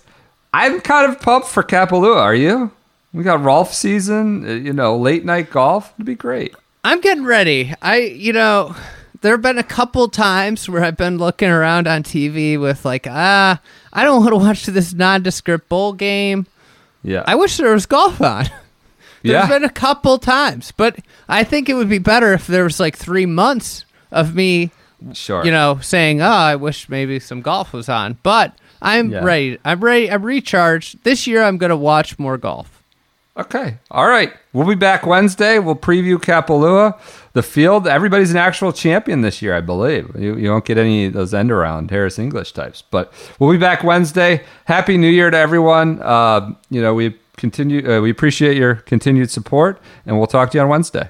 [0.53, 2.17] I'm kind of pumped for Kapalua.
[2.17, 2.71] Are you?
[3.13, 5.93] We got Rolf season, uh, you know, late night golf.
[5.97, 6.55] It'd be great.
[6.83, 7.73] I'm getting ready.
[7.81, 8.75] I, you know,
[9.21, 13.07] there have been a couple times where I've been looking around on TV with like,
[13.09, 13.59] ah,
[13.93, 16.45] I don't want to watch this nondescript bowl game.
[17.03, 17.23] Yeah.
[17.25, 18.45] I wish there was golf on.
[19.23, 19.47] There's yeah.
[19.47, 22.95] been a couple times, but I think it would be better if there was like
[22.95, 24.71] three months of me,
[25.13, 25.43] sure.
[25.43, 29.19] you know, saying, "Oh, I wish maybe some golf was on." But I'm Yeah.
[29.23, 29.57] ready.
[29.65, 30.09] I'm ready.
[30.09, 31.03] I'm recharged.
[31.03, 32.78] This year, I'm going to watch more golf.
[33.39, 33.77] Okay.
[33.89, 34.33] All right.
[34.51, 35.59] We'll be back Wednesday.
[35.59, 36.99] We'll preview Kapalua,
[37.31, 37.87] the field.
[37.87, 40.13] Everybody's an actual champion this year, I believe.
[40.19, 42.81] You, you won't get any of those end around Harris English types.
[42.81, 44.43] But we'll be back Wednesday.
[44.65, 46.01] Happy New Year to everyone.
[46.01, 47.89] Uh, you know, we continue.
[47.89, 51.09] Uh, we appreciate your continued support, and we'll talk to you on Wednesday.